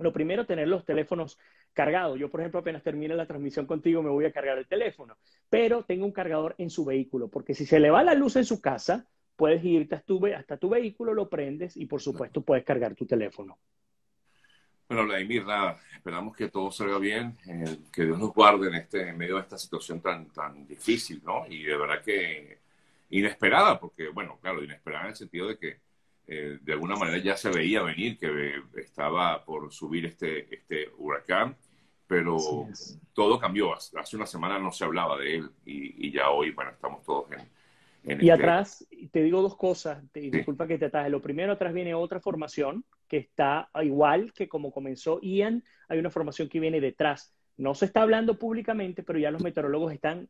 Lo 0.00 0.12
primero, 0.12 0.44
tener 0.44 0.66
los 0.66 0.84
teléfonos 0.84 1.38
cargados. 1.76 2.18
Yo, 2.18 2.30
por 2.30 2.40
ejemplo, 2.40 2.60
apenas 2.60 2.82
termine 2.82 3.14
la 3.14 3.26
transmisión 3.26 3.66
contigo, 3.66 4.02
me 4.02 4.08
voy 4.08 4.24
a 4.24 4.32
cargar 4.32 4.56
el 4.56 4.66
teléfono, 4.66 5.18
pero 5.50 5.84
tenga 5.84 6.06
un 6.06 6.10
cargador 6.10 6.54
en 6.56 6.70
su 6.70 6.86
vehículo, 6.86 7.28
porque 7.28 7.54
si 7.54 7.66
se 7.66 7.78
le 7.78 7.90
va 7.90 8.02
la 8.02 8.14
luz 8.14 8.36
en 8.36 8.46
su 8.46 8.62
casa, 8.62 9.06
puedes 9.36 9.62
irte 9.62 9.94
hasta 9.94 10.06
tu, 10.06 10.26
hasta 10.26 10.56
tu 10.56 10.70
vehículo, 10.70 11.12
lo 11.12 11.28
prendes 11.28 11.76
y, 11.76 11.84
por 11.84 12.00
supuesto, 12.00 12.40
puedes 12.40 12.64
cargar 12.64 12.94
tu 12.94 13.04
teléfono. 13.04 13.58
Bueno, 14.88 15.04
Vladimir, 15.04 15.44
nada, 15.44 15.78
esperamos 15.92 16.34
que 16.34 16.48
todo 16.48 16.70
salga 16.70 16.98
bien, 16.98 17.36
eh, 17.46 17.76
que 17.92 18.04
Dios 18.04 18.18
nos 18.18 18.32
guarde 18.32 18.68
en, 18.68 18.76
este, 18.76 19.10
en 19.10 19.18
medio 19.18 19.34
de 19.34 19.42
esta 19.42 19.58
situación 19.58 20.00
tan, 20.00 20.30
tan 20.30 20.66
difícil, 20.66 21.20
¿no? 21.24 21.44
Y 21.46 21.64
de 21.64 21.76
verdad 21.76 22.02
que 22.02 22.58
inesperada, 23.10 23.78
porque, 23.78 24.08
bueno, 24.08 24.38
claro, 24.40 24.64
inesperada 24.64 25.04
en 25.04 25.10
el 25.10 25.16
sentido 25.16 25.48
de 25.48 25.58
que 25.58 25.80
eh, 26.26 26.58
de 26.62 26.72
alguna 26.72 26.96
manera 26.96 27.18
ya 27.18 27.36
se 27.36 27.50
veía 27.50 27.82
venir 27.82 28.18
que 28.18 28.62
estaba 28.76 29.44
por 29.44 29.70
subir 29.72 30.06
este, 30.06 30.52
este 30.54 30.88
huracán, 30.96 31.54
pero 32.06 32.36
todo 33.12 33.38
cambió. 33.38 33.74
Hace 33.74 34.16
una 34.16 34.26
semana 34.26 34.58
no 34.58 34.72
se 34.72 34.84
hablaba 34.84 35.18
de 35.18 35.36
él 35.36 35.50
y, 35.64 36.12
ya 36.12 36.30
hoy, 36.30 36.52
bueno, 36.52 36.70
estamos 36.70 37.04
todos 37.04 37.30
en... 37.32 37.40
en 38.10 38.24
y 38.24 38.30
este 38.30 38.32
atrás, 38.32 38.86
te 39.10 39.22
digo 39.22 39.42
dos 39.42 39.56
cosas, 39.56 40.02
disculpa 40.12 40.66
que 40.66 40.78
te 40.78 40.86
ataje. 40.86 41.10
Lo 41.10 41.20
primero, 41.20 41.52
atrás 41.52 41.74
viene 41.74 41.94
otra 41.94 42.20
formación 42.20 42.84
que 43.08 43.18
está 43.18 43.68
igual 43.82 44.32
que 44.32 44.48
como 44.48 44.72
comenzó 44.72 45.20
Ian, 45.20 45.64
hay 45.88 45.98
una 45.98 46.10
formación 46.10 46.48
que 46.48 46.60
viene 46.60 46.80
detrás. 46.80 47.34
No 47.56 47.74
se 47.74 47.86
está 47.86 48.02
hablando 48.02 48.38
públicamente, 48.38 49.02
pero 49.02 49.18
ya 49.18 49.30
los 49.30 49.42
meteorólogos 49.42 49.92
están 49.92 50.28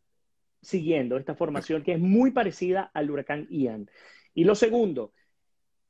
siguiendo 0.63 1.17
esta 1.17 1.35
formación 1.35 1.83
que 1.83 1.93
es 1.93 2.01
muy 2.01 2.31
parecida 2.31 2.91
al 2.95 3.11
huracán 3.11 3.47
Ian. 3.51 3.91
Y 4.35 4.45
lo 4.45 4.55
segundo, 4.55 5.13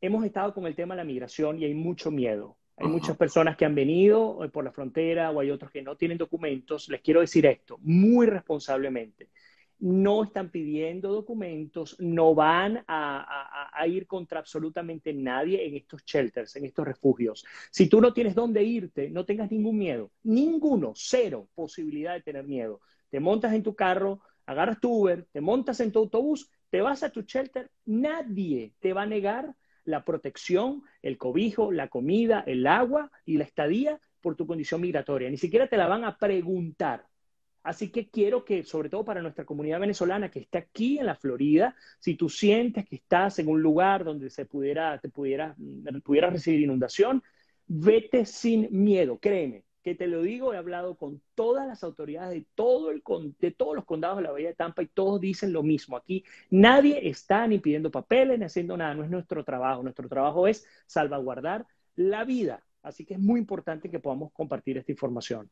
hemos 0.01 0.25
estado 0.25 0.55
con 0.55 0.67
el 0.67 0.75
tema 0.75 0.95
de 0.95 0.99
la 0.99 1.05
migración 1.05 1.59
y 1.59 1.65
hay 1.65 1.75
mucho 1.75 2.11
miedo. 2.11 2.57
Hay 2.79 2.89
muchas 2.89 3.17
personas 3.17 3.57
que 3.57 3.65
han 3.65 3.75
venido 3.75 4.45
eh, 4.45 4.51
por 4.51 4.65
la 4.65 4.71
frontera 4.71 5.31
o 5.31 5.41
hay 5.41 5.51
otros 5.51 5.71
que 5.71 5.83
no 5.83 5.97
tienen 5.97 6.19
documentos. 6.19 6.89
Les 6.89 7.01
quiero 7.01 7.21
decir 7.21 7.47
esto 7.47 7.79
muy 7.83 8.27
responsablemente. 8.27 9.31
No 9.79 10.25
están 10.25 10.51
pidiendo 10.51 11.13
documentos, 11.13 11.97
no 12.01 12.35
van 12.35 12.83
a, 12.87 13.71
a, 13.75 13.87
ir 13.87 14.07
contra 14.07 14.41
absolutamente 14.41 15.13
nadie 15.13 15.67
en 15.67 15.75
estos 15.75 16.03
shelters, 16.05 16.57
en 16.57 16.65
estos 16.65 16.87
refugios. 16.87 17.45
Si 17.71 17.87
tú 17.87 18.01
no 18.01 18.15
tienes 18.15 18.35
dónde 18.35 18.63
irte, 18.63 19.11
no 19.11 19.27
tengas 19.27 19.51
ningún 19.51 19.77
miedo, 19.77 20.13
ninguno, 20.23 20.93
cero 20.95 21.51
posibilidad 21.55 22.15
de 22.15 22.23
tener 22.23 22.47
miedo. 22.47 22.81
Te 23.11 23.21
montas 23.21 23.53
en 23.53 23.63
tu 23.63 23.75
carro, 23.75 24.21
agarras 24.47 24.81
tu 24.81 25.03
Uber, 25.03 25.27
te 25.31 25.43
montas 25.43 25.79
en 25.81 25.93
tu 25.93 25.99
autobús, 25.99 26.51
te 26.71 26.81
vas 26.81 27.03
a 27.03 27.11
tu 27.11 27.21
shelter, 27.23 27.71
nadie 27.85 28.73
te 28.81 28.95
va 28.95 29.03
a 29.03 29.07
negar 29.07 29.55
la 29.87 30.05
protección, 30.05 30.83
el 31.01 31.17
cobijo, 31.17 31.73
la 31.73 31.89
comida, 31.89 32.45
el 32.47 32.67
agua 32.67 33.11
y 33.25 33.39
la 33.39 33.45
estadía 33.45 33.99
por 34.21 34.37
tu 34.37 34.47
condición 34.47 34.81
migratoria. 34.81 35.31
Ni 35.31 35.39
siquiera 35.39 35.69
te 35.69 35.77
la 35.77 35.87
van 35.87 36.05
a 36.05 36.19
preguntar. 36.19 37.07
Así 37.63 37.91
que 37.91 38.09
quiero 38.09 38.45
que, 38.45 38.63
sobre 38.63 38.89
todo 38.89 39.05
para 39.05 39.23
nuestra 39.23 39.45
comunidad 39.45 39.81
venezolana 39.81 40.31
que 40.31 40.41
está 40.41 40.59
aquí 40.59 40.99
en 40.99 41.07
la 41.07 41.17
Florida, 41.17 41.75
si 41.99 42.15
tú 42.15 42.29
sientes 42.29 42.87
que 42.89 42.97
estás 42.97 43.39
en 43.41 43.49
un 43.49 43.61
lugar 43.61 44.05
donde 44.05 44.31
se 44.31 44.45
pudiera, 44.47 45.01
te 45.01 45.09
pudiera, 45.09 45.57
pudiera 46.05 46.31
recibir 46.31 46.61
inundación, 46.61 47.23
vete 47.67 48.25
sin 48.25 48.69
miedo, 48.71 49.19
créeme 49.19 49.66
que 49.87 49.95
te 49.95 50.09
lo 50.09 50.21
digo, 50.21 50.53
he 50.53 50.57
hablado 50.57 50.97
con 50.97 51.23
todas 51.37 51.65
las 51.65 51.85
autoridades 51.85 52.35
de, 52.35 52.45
todo 52.57 52.91
el, 52.91 53.05
de 53.39 53.53
todos 53.53 53.77
los 53.77 53.85
condados 53.85 54.17
de 54.17 54.25
la 54.25 54.33
Bahía 54.33 54.49
de 54.49 54.55
Tampa 54.57 54.83
y 54.83 54.89
todos 54.89 55.21
dicen 55.21 55.53
lo 55.53 55.63
mismo. 55.63 55.97
Aquí 55.97 56.25
nadie 56.51 57.09
está 57.09 57.47
ni 57.47 57.61
pidiendo 57.61 57.89
papeles 57.89 58.37
ni 58.37 58.47
haciendo 58.47 58.77
nada, 58.77 58.95
no 58.95 59.05
es 59.05 59.11
nuestro 59.11 59.45
trabajo. 59.45 59.85
Nuestro 59.85 60.09
trabajo 60.09 60.49
es 60.49 60.67
salvaguardar 60.89 61.69
la 61.95 62.25
vida. 62.25 62.65
Así 62.83 63.05
que 63.05 63.15
es 63.15 63.21
muy 63.21 63.39
importante 63.39 63.89
que 63.89 64.01
podamos 64.01 64.33
compartir 64.33 64.77
esta 64.77 64.91
información. 64.91 65.49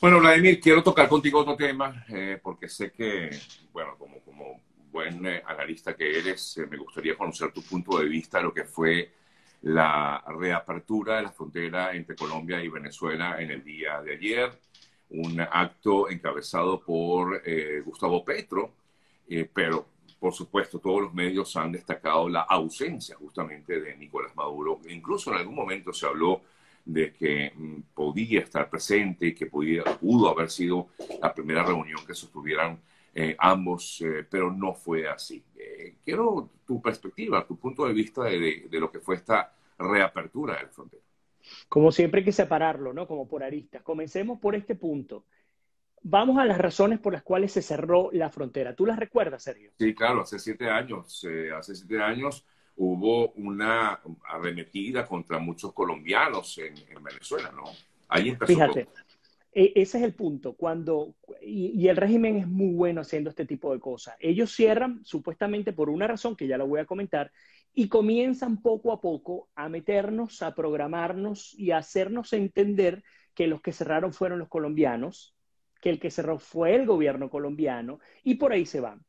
Bueno, 0.00 0.18
Vladimir, 0.18 0.58
quiero 0.58 0.82
tocar 0.82 1.06
contigo 1.06 1.40
otro 1.40 1.56
tema, 1.56 2.06
eh, 2.08 2.40
porque 2.42 2.66
sé 2.66 2.92
que, 2.92 3.28
bueno, 3.74 3.98
como, 3.98 4.20
como 4.20 4.58
buen 4.90 5.26
eh, 5.26 5.42
analista 5.46 5.94
que 5.94 6.18
eres, 6.18 6.56
eh, 6.56 6.66
me 6.66 6.78
gustaría 6.78 7.14
conocer 7.14 7.52
tu 7.52 7.60
punto 7.60 7.98
de 7.98 8.08
vista 8.08 8.38
de 8.38 8.44
lo 8.44 8.54
que 8.54 8.64
fue 8.64 9.19
la 9.62 10.22
reapertura 10.26 11.16
de 11.16 11.22
la 11.22 11.32
frontera 11.32 11.94
entre 11.94 12.16
Colombia 12.16 12.62
y 12.62 12.68
Venezuela 12.68 13.40
en 13.40 13.50
el 13.50 13.62
día 13.62 14.00
de 14.00 14.14
ayer, 14.14 14.58
un 15.10 15.40
acto 15.40 16.08
encabezado 16.08 16.80
por 16.80 17.42
eh, 17.44 17.82
Gustavo 17.84 18.24
Petro, 18.24 18.72
eh, 19.28 19.48
pero 19.52 19.86
por 20.18 20.32
supuesto 20.34 20.78
todos 20.78 21.02
los 21.02 21.14
medios 21.14 21.56
han 21.56 21.72
destacado 21.72 22.28
la 22.28 22.42
ausencia 22.42 23.16
justamente 23.16 23.80
de 23.80 23.96
Nicolás 23.96 24.34
Maduro. 24.36 24.80
Incluso 24.88 25.30
en 25.32 25.38
algún 25.38 25.54
momento 25.54 25.92
se 25.92 26.06
habló 26.06 26.42
de 26.84 27.12
que 27.12 27.52
mm, 27.54 27.80
podía 27.94 28.40
estar 28.40 28.68
presente 28.68 29.34
que 29.34 29.46
pudo 29.46 30.28
haber 30.28 30.50
sido 30.50 30.88
la 31.20 31.34
primera 31.34 31.62
reunión 31.62 32.04
que 32.06 32.14
sostuvieran 32.14 32.78
eh, 33.14 33.36
ambos, 33.38 34.04
pero 34.30 34.52
no 34.52 34.74
fue 34.74 35.08
así. 35.08 35.42
quiero 36.04 36.50
tu 36.66 36.80
perspectiva, 36.80 37.46
tu 37.46 37.56
punto 37.56 37.86
de 37.86 37.92
vista 37.92 38.24
de, 38.24 38.66
de, 38.70 38.80
lo 38.80 38.90
que 38.90 39.00
fue 39.00 39.16
esta 39.16 39.52
reapertura 39.78 40.56
de 40.56 40.62
la 40.62 40.68
frontera. 40.68 41.02
Como 41.68 41.90
siempre 41.90 42.20
hay 42.20 42.24
que 42.24 42.32
separarlo, 42.32 42.92
¿no? 42.92 43.06
Como 43.06 43.26
por 43.26 43.42
aristas. 43.42 43.82
Comencemos 43.82 44.38
por 44.38 44.54
este 44.54 44.74
punto. 44.74 45.24
Vamos 46.02 46.38
a 46.38 46.44
las 46.46 46.58
razones 46.58 46.98
por 46.98 47.12
las 47.12 47.22
cuales 47.22 47.52
se 47.52 47.62
cerró 47.62 48.10
la 48.12 48.30
frontera. 48.30 48.74
¿Tú 48.74 48.86
las 48.86 48.98
recuerdas, 48.98 49.42
Sergio? 49.42 49.70
Sí, 49.78 49.94
claro, 49.94 50.22
hace 50.22 50.38
siete 50.38 50.68
años. 50.68 51.26
Eh, 51.28 51.50
hace 51.52 51.74
siete 51.74 52.00
años 52.00 52.44
hubo 52.76 53.32
una 53.32 54.00
arremetida 54.24 55.06
contra 55.06 55.38
muchos 55.38 55.74
colombianos 55.74 56.56
en, 56.58 56.74
Venezuela, 57.02 57.52
¿no? 57.54 57.64
Ahí 58.08 58.30
empezó 58.30 58.52
Fíjate, 58.52 58.80
e, 58.80 58.88
ese 59.52 59.98
es 59.98 60.04
el 60.04 60.14
punto. 60.14 60.54
Cuando, 60.54 61.16
y, 61.42 61.88
el 61.88 61.96
régimen 61.96 62.36
es 62.36 62.46
muy 62.46 62.72
bueno 62.74 63.00
haciendo 63.00 63.30
este 63.30 63.46
tipo 63.46 63.72
de 63.72 63.80
cosas. 63.80 64.14
Ellos 64.20 64.54
cierran 64.54 65.04
supuestamente 65.04 65.72
por 65.72 65.90
una 65.90 66.06
razón 66.06 66.36
que 66.36 66.46
ya 66.46 66.58
lo 66.58 66.66
voy 66.66 66.80
a 66.80 66.86
comentar 66.86 67.32
y 67.72 67.88
comienzan 67.88 68.62
poco 68.62 68.92
a 68.92 69.00
poco 69.00 69.48
a 69.54 69.68
meternos, 69.68 70.42
a 70.42 70.54
programarnos 70.54 71.54
y 71.54 71.70
a 71.72 71.78
hacernos 71.78 72.32
entender 72.32 73.02
que 73.34 73.46
los 73.46 73.60
que 73.60 73.72
cerraron 73.72 74.12
fueron 74.12 74.38
los 74.38 74.48
colombianos, 74.48 75.36
que 75.80 75.90
el 75.90 75.98
que 75.98 76.10
cerró 76.10 76.38
fue 76.38 76.74
el 76.74 76.86
gobierno 76.86 77.30
colombiano 77.30 78.00
y 78.22 78.36
por 78.36 78.52
ahí 78.52 78.66
se 78.66 78.80
van. 78.80 79.04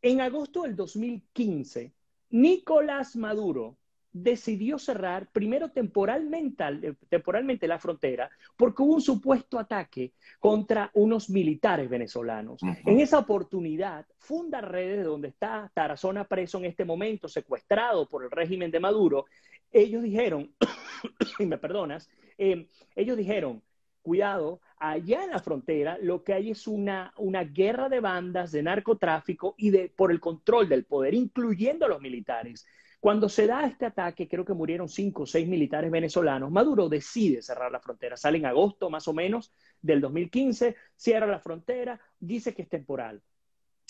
En 0.00 0.20
agosto 0.20 0.62
del 0.62 0.76
2015, 0.76 1.94
Nicolás 2.30 3.16
Maduro 3.16 3.78
decidió 4.12 4.78
cerrar 4.78 5.28
primero 5.28 5.70
temporalmente, 5.70 6.64
eh, 6.82 6.94
temporalmente 7.08 7.66
la 7.66 7.78
frontera 7.78 8.30
porque 8.56 8.82
hubo 8.82 8.94
un 8.94 9.00
supuesto 9.00 9.58
ataque 9.58 10.12
contra 10.38 10.90
unos 10.94 11.30
militares 11.30 11.88
venezolanos. 11.88 12.60
En 12.62 13.00
esa 13.00 13.18
oportunidad, 13.18 14.06
funda 14.18 14.60
redes 14.60 15.04
donde 15.04 15.28
está 15.28 15.70
Tarazona 15.72 16.24
preso 16.24 16.58
en 16.58 16.66
este 16.66 16.84
momento, 16.84 17.28
secuestrado 17.28 18.08
por 18.08 18.24
el 18.24 18.30
régimen 18.30 18.70
de 18.70 18.80
Maduro. 18.80 19.26
Ellos 19.70 20.02
dijeron, 20.02 20.52
y 21.38 21.46
me 21.46 21.58
perdonas, 21.58 22.10
eh, 22.36 22.68
ellos 22.94 23.16
dijeron, 23.16 23.62
cuidado, 24.02 24.60
allá 24.78 25.24
en 25.24 25.30
la 25.30 25.38
frontera 25.38 25.96
lo 26.02 26.22
que 26.22 26.34
hay 26.34 26.50
es 26.50 26.66
una, 26.66 27.12
una 27.16 27.44
guerra 27.44 27.88
de 27.88 28.00
bandas, 28.00 28.52
de 28.52 28.62
narcotráfico 28.62 29.54
y 29.56 29.70
de, 29.70 29.88
por 29.88 30.10
el 30.10 30.20
control 30.20 30.68
del 30.68 30.84
poder, 30.84 31.14
incluyendo 31.14 31.86
a 31.86 31.88
los 31.88 32.00
militares. 32.00 32.66
Cuando 33.02 33.28
se 33.28 33.48
da 33.48 33.66
este 33.66 33.84
ataque, 33.84 34.28
creo 34.28 34.44
que 34.44 34.54
murieron 34.54 34.88
cinco 34.88 35.24
o 35.24 35.26
seis 35.26 35.48
militares 35.48 35.90
venezolanos, 35.90 36.52
Maduro 36.52 36.88
decide 36.88 37.42
cerrar 37.42 37.72
la 37.72 37.80
frontera. 37.80 38.16
Sale 38.16 38.38
en 38.38 38.46
agosto 38.46 38.90
más 38.90 39.08
o 39.08 39.12
menos 39.12 39.52
del 39.80 40.00
2015, 40.00 40.76
cierra 40.94 41.26
la 41.26 41.40
frontera, 41.40 42.00
dice 42.20 42.54
que 42.54 42.62
es 42.62 42.68
temporal. 42.68 43.20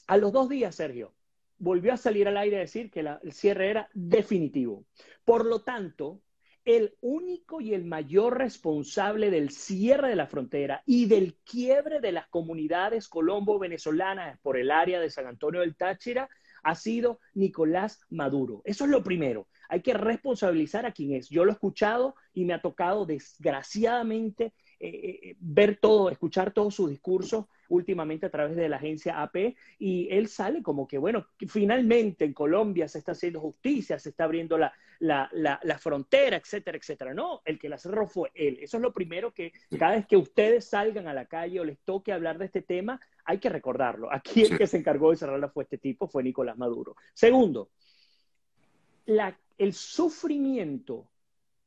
A 0.06 0.16
los 0.16 0.32
dos 0.32 0.48
días, 0.48 0.74
Sergio, 0.74 1.12
volvió 1.58 1.92
a 1.92 1.98
salir 1.98 2.26
al 2.26 2.38
aire 2.38 2.56
a 2.56 2.60
decir 2.60 2.90
que 2.90 3.00
el 3.00 3.32
cierre 3.34 3.68
era 3.68 3.90
definitivo. 3.92 4.86
Por 5.26 5.44
lo 5.44 5.60
tanto, 5.60 6.22
el 6.64 6.96
único 7.02 7.60
y 7.60 7.74
el 7.74 7.84
mayor 7.84 8.38
responsable 8.38 9.30
del 9.30 9.50
cierre 9.50 10.08
de 10.08 10.16
la 10.16 10.26
frontera 10.26 10.82
y 10.86 11.04
del 11.04 11.36
quiebre 11.44 12.00
de 12.00 12.12
las 12.12 12.28
comunidades 12.28 13.08
colombo-venezolanas 13.08 14.38
por 14.40 14.56
el 14.56 14.70
área 14.70 15.00
de 15.00 15.10
San 15.10 15.26
Antonio 15.26 15.60
del 15.60 15.76
Táchira 15.76 16.30
ha 16.62 16.74
sido 16.74 17.20
Nicolás 17.34 18.00
Maduro. 18.10 18.62
Eso 18.64 18.84
es 18.84 18.90
lo 18.90 19.02
primero. 19.02 19.48
Hay 19.68 19.80
que 19.80 19.94
responsabilizar 19.94 20.86
a 20.86 20.92
quien 20.92 21.14
es. 21.14 21.28
Yo 21.28 21.44
lo 21.44 21.50
he 21.50 21.54
escuchado 21.54 22.14
y 22.34 22.44
me 22.44 22.54
ha 22.54 22.60
tocado 22.60 23.06
desgraciadamente 23.06 24.52
eh, 24.80 25.36
ver 25.38 25.78
todo, 25.80 26.10
escuchar 26.10 26.52
todos 26.52 26.74
sus 26.74 26.90
discursos 26.90 27.46
últimamente 27.68 28.26
a 28.26 28.30
través 28.30 28.56
de 28.56 28.68
la 28.68 28.76
agencia 28.76 29.22
AP 29.22 29.54
y 29.78 30.08
él 30.10 30.28
sale 30.28 30.62
como 30.62 30.86
que, 30.86 30.98
bueno, 30.98 31.26
finalmente 31.48 32.24
en 32.24 32.34
Colombia 32.34 32.88
se 32.88 32.98
está 32.98 33.12
haciendo 33.12 33.40
justicia, 33.40 33.98
se 33.98 34.10
está 34.10 34.24
abriendo 34.24 34.58
la, 34.58 34.72
la, 34.98 35.28
la, 35.32 35.78
frontera, 35.78 36.36
etcétera, 36.36 36.78
etcétera. 36.78 37.14
No, 37.14 37.42
el 37.44 37.58
que 37.58 37.68
la 37.68 37.78
cerró 37.78 38.06
fue 38.06 38.30
él. 38.34 38.58
Eso 38.60 38.76
es 38.76 38.82
lo 38.82 38.92
primero 38.92 39.32
que 39.32 39.52
cada 39.78 39.96
vez 39.96 40.06
que 40.06 40.16
ustedes 40.16 40.68
salgan 40.68 41.08
a 41.08 41.14
la 41.14 41.26
calle 41.26 41.60
o 41.60 41.64
les 41.64 41.78
toque 41.80 42.12
hablar 42.12 42.38
de 42.38 42.46
este 42.46 42.62
tema, 42.62 43.00
hay 43.24 43.38
que 43.38 43.48
recordarlo. 43.48 44.12
Aquí 44.12 44.42
el 44.42 44.58
que 44.58 44.66
se 44.66 44.78
encargó 44.78 45.10
de 45.10 45.16
cerrarla 45.16 45.48
fue 45.48 45.64
este 45.64 45.78
tipo, 45.78 46.08
fue 46.08 46.22
Nicolás 46.22 46.56
Maduro. 46.58 46.96
Segundo, 47.14 47.70
la, 49.06 49.38
el 49.58 49.72
sufrimiento 49.72 51.08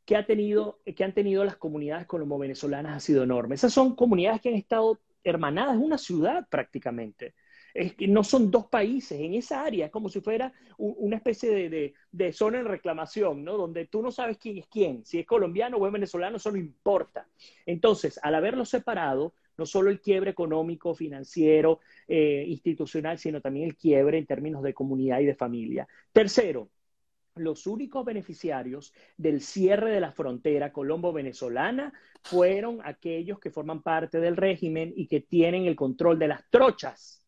que, 0.05 0.15
ha 0.15 0.25
tenido, 0.25 0.79
que 0.95 1.03
han 1.03 1.13
tenido 1.13 1.43
las 1.43 1.57
comunidades 1.57 2.05
colombo-venezolanas 2.05 2.95
ha 2.95 2.99
sido 2.99 3.23
enorme. 3.23 3.55
Esas 3.55 3.73
son 3.73 3.95
comunidades 3.95 4.41
que 4.41 4.49
han 4.49 4.55
estado 4.55 4.99
hermanadas, 5.23 5.77
una 5.77 5.97
ciudad 5.97 6.47
prácticamente. 6.49 7.33
Es 7.73 7.95
que 7.95 8.07
no 8.07 8.23
son 8.23 8.51
dos 8.51 8.67
países 8.67 9.19
en 9.19 9.33
esa 9.33 9.63
área, 9.63 9.87
es 9.87 9.91
como 9.91 10.07
si 10.07 10.21
fuera 10.21 10.53
una 10.77 11.17
especie 11.17 11.69
de, 11.69 12.33
zona 12.33 12.59
en 12.59 12.65
reclamación, 12.65 13.43
¿no? 13.43 13.57
Donde 13.57 13.87
tú 13.87 14.01
no 14.01 14.11
sabes 14.11 14.37
quién 14.37 14.59
es 14.59 14.67
quién, 14.67 15.03
si 15.03 15.19
es 15.19 15.25
colombiano 15.25 15.75
o 15.75 15.85
es 15.85 15.91
venezolano, 15.91 16.37
eso 16.37 16.51
no 16.51 16.57
importa. 16.57 17.27
Entonces, 17.65 18.17
al 18.23 18.35
haberlo 18.35 18.63
separado, 18.63 19.33
no 19.57 19.65
solo 19.65 19.89
el 19.89 20.01
quiebre 20.01 20.31
económico, 20.31 20.93
financiero, 20.95 21.79
eh, 22.07 22.45
institucional, 22.47 23.17
sino 23.17 23.41
también 23.41 23.67
el 23.67 23.75
quiebre 23.75 24.17
en 24.17 24.25
términos 24.25 24.63
de 24.63 24.73
comunidad 24.73 25.19
y 25.19 25.25
de 25.25 25.35
familia. 25.35 25.87
Tercero, 26.11 26.69
los 27.35 27.67
únicos 27.67 28.05
beneficiarios 28.05 28.93
del 29.17 29.41
cierre 29.41 29.91
de 29.91 29.99
la 29.99 30.11
frontera 30.11 30.71
colombo-venezolana 30.71 31.93
fueron 32.23 32.79
aquellos 32.83 33.39
que 33.39 33.51
forman 33.51 33.81
parte 33.81 34.19
del 34.19 34.37
régimen 34.37 34.93
y 34.95 35.07
que 35.07 35.21
tienen 35.21 35.65
el 35.65 35.75
control 35.75 36.17
de 36.17 36.29
las 36.29 36.49
trochas. 36.49 37.24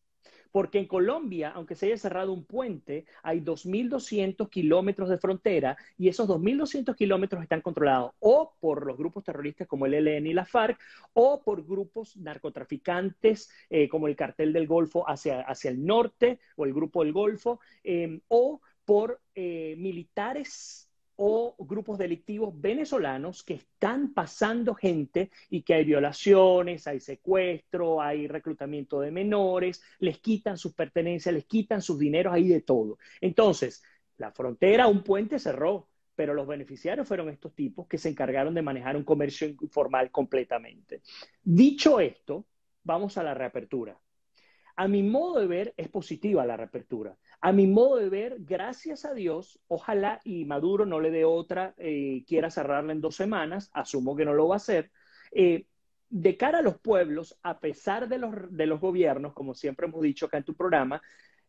Porque 0.50 0.78
en 0.78 0.86
Colombia, 0.86 1.52
aunque 1.54 1.74
se 1.74 1.86
haya 1.86 1.96
cerrado 1.96 2.32
un 2.32 2.44
puente, 2.44 3.04
hay 3.22 3.40
2.200 3.40 4.48
kilómetros 4.48 5.08
de 5.08 5.18
frontera 5.18 5.76
y 5.96 6.08
esos 6.08 6.28
2.200 6.28 6.94
kilómetros 6.96 7.42
están 7.42 7.60
controlados 7.60 8.12
o 8.20 8.54
por 8.60 8.86
los 8.86 8.96
grupos 8.96 9.24
terroristas 9.24 9.68
como 9.68 9.86
el 9.86 9.94
ELN 9.94 10.26
y 10.26 10.32
la 10.32 10.44
FARC 10.44 10.78
o 11.12 11.42
por 11.42 11.64
grupos 11.64 12.16
narcotraficantes 12.16 13.50
eh, 13.70 13.88
como 13.88 14.08
el 14.08 14.16
Cartel 14.16 14.52
del 14.52 14.66
Golfo 14.66 15.08
hacia, 15.08 15.42
hacia 15.42 15.70
el 15.70 15.84
norte 15.84 16.40
o 16.56 16.64
el 16.64 16.72
Grupo 16.72 17.04
del 17.04 17.12
Golfo 17.12 17.60
eh, 17.84 18.20
o 18.28 18.60
por 18.84 19.20
eh, 19.34 19.74
militares 19.76 20.87
o 21.20 21.56
grupos 21.58 21.98
delictivos 21.98 22.54
venezolanos 22.60 23.42
que 23.42 23.54
están 23.54 24.14
pasando 24.14 24.72
gente 24.72 25.32
y 25.50 25.62
que 25.62 25.74
hay 25.74 25.84
violaciones, 25.84 26.86
hay 26.86 27.00
secuestro, 27.00 28.00
hay 28.00 28.28
reclutamiento 28.28 29.00
de 29.00 29.10
menores, 29.10 29.82
les 29.98 30.20
quitan 30.20 30.56
sus 30.56 30.74
pertenencias, 30.74 31.34
les 31.34 31.44
quitan 31.46 31.82
sus 31.82 31.98
dineros, 31.98 32.32
hay 32.32 32.46
de 32.46 32.60
todo. 32.60 32.98
Entonces, 33.20 33.82
la 34.16 34.30
frontera, 34.30 34.86
un 34.86 35.02
puente 35.02 35.40
cerró, 35.40 35.88
pero 36.14 36.34
los 36.34 36.46
beneficiarios 36.46 37.08
fueron 37.08 37.28
estos 37.30 37.52
tipos 37.52 37.88
que 37.88 37.98
se 37.98 38.10
encargaron 38.10 38.54
de 38.54 38.62
manejar 38.62 38.96
un 38.96 39.04
comercio 39.04 39.48
informal 39.48 40.12
completamente. 40.12 41.02
Dicho 41.42 41.98
esto, 41.98 42.46
vamos 42.84 43.18
a 43.18 43.24
la 43.24 43.34
reapertura. 43.34 43.98
A 44.76 44.86
mi 44.86 45.02
modo 45.02 45.40
de 45.40 45.48
ver, 45.48 45.74
es 45.76 45.88
positiva 45.88 46.46
la 46.46 46.56
reapertura. 46.56 47.16
A 47.40 47.52
mi 47.52 47.68
modo 47.68 47.96
de 47.96 48.08
ver, 48.08 48.36
gracias 48.40 49.04
a 49.04 49.14
Dios, 49.14 49.60
ojalá 49.68 50.20
y 50.24 50.44
Maduro 50.44 50.84
no 50.86 50.98
le 51.00 51.10
dé 51.10 51.24
otra, 51.24 51.72
eh, 51.78 52.24
quiera 52.26 52.50
cerrarla 52.50 52.92
en 52.92 53.00
dos 53.00 53.14
semanas, 53.14 53.70
asumo 53.72 54.16
que 54.16 54.24
no 54.24 54.34
lo 54.34 54.48
va 54.48 54.56
a 54.56 54.56
hacer. 54.56 54.90
Eh, 55.30 55.66
de 56.10 56.36
cara 56.36 56.58
a 56.58 56.62
los 56.62 56.80
pueblos, 56.80 57.38
a 57.42 57.60
pesar 57.60 58.08
de 58.08 58.18
los, 58.18 58.32
de 58.50 58.66
los 58.66 58.80
gobiernos, 58.80 59.34
como 59.34 59.54
siempre 59.54 59.86
hemos 59.86 60.02
dicho 60.02 60.26
acá 60.26 60.38
en 60.38 60.44
tu 60.44 60.54
programa, 60.54 61.00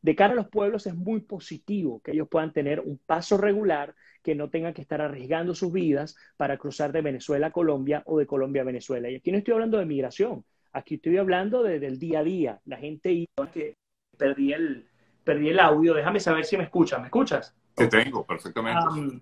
de 0.01 0.15
cara 0.15 0.33
a 0.33 0.35
los 0.35 0.49
pueblos 0.49 0.85
es 0.85 0.95
muy 0.95 1.21
positivo 1.21 2.01
que 2.01 2.11
ellos 2.11 2.27
puedan 2.29 2.53
tener 2.53 2.79
un 2.79 2.99
paso 2.99 3.37
regular, 3.37 3.95
que 4.23 4.35
no 4.35 4.49
tengan 4.49 4.73
que 4.73 4.81
estar 4.81 5.01
arriesgando 5.01 5.55
sus 5.55 5.73
vidas 5.73 6.15
para 6.37 6.57
cruzar 6.57 6.91
de 6.91 7.01
Venezuela 7.01 7.47
a 7.47 7.51
Colombia 7.51 8.03
o 8.05 8.19
de 8.19 8.27
Colombia 8.27 8.61
a 8.61 8.65
Venezuela. 8.65 9.09
Y 9.09 9.15
aquí 9.15 9.31
no 9.31 9.39
estoy 9.39 9.53
hablando 9.53 9.77
de 9.77 9.85
migración, 9.85 10.45
aquí 10.71 10.95
estoy 10.95 11.17
hablando 11.17 11.63
de, 11.63 11.79
del 11.79 11.99
día 11.99 12.19
a 12.19 12.23
día. 12.23 12.61
La 12.65 12.77
gente 12.77 13.11
iba 13.11 13.51
que 13.51 13.75
perdía 14.17 14.57
el, 14.57 14.88
perdí 15.29 15.49
el 15.49 15.59
audio, 15.59 15.93
déjame 15.93 16.19
saber 16.19 16.43
si 16.43 16.57
me 16.57 16.63
escuchas. 16.63 16.99
¿Me 16.99 17.05
escuchas? 17.05 17.55
Te 17.75 17.87
tengo, 17.87 18.25
perfectamente. 18.25 19.21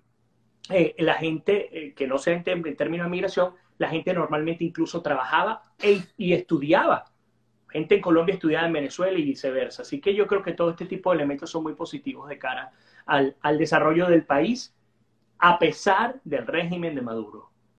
Eh, 0.70 0.94
la 1.00 1.12
gente, 1.12 1.68
eh, 1.70 1.92
que 1.92 2.06
no 2.06 2.16
sé 2.16 2.32
en, 2.32 2.42
términos 2.42 3.04
de 3.04 3.10
migración, 3.10 3.52
la 3.76 3.90
gente 3.90 4.14
normalmente 4.14 4.64
incluso 4.64 5.02
trabajaba 5.02 5.60
e, 5.78 6.00
y 6.16 6.32
estudiaba. 6.32 7.04
Gente 7.68 7.96
en 7.96 8.00
Colombia 8.00 8.32
estudiaba 8.32 8.66
en 8.66 8.72
Venezuela 8.72 9.18
y 9.18 9.22
viceversa. 9.22 9.82
Así 9.82 10.00
que 10.00 10.14
yo 10.14 10.26
creo 10.26 10.42
que 10.42 10.54
todo 10.54 10.70
este 10.70 10.86
tipo 10.86 11.10
de 11.10 11.16
elementos 11.16 11.50
son 11.50 11.62
muy 11.62 11.74
positivos 11.74 12.26
de 12.26 12.38
cara 12.38 12.72
al, 13.04 13.36
al 13.42 13.58
desarrollo 13.58 14.06
del 14.06 14.24
país, 14.24 14.74
a 15.38 15.58
pesar 15.58 16.22
del 16.24 16.46
régimen 16.46 16.94
de 16.94 17.02
Maduro. 17.02 17.50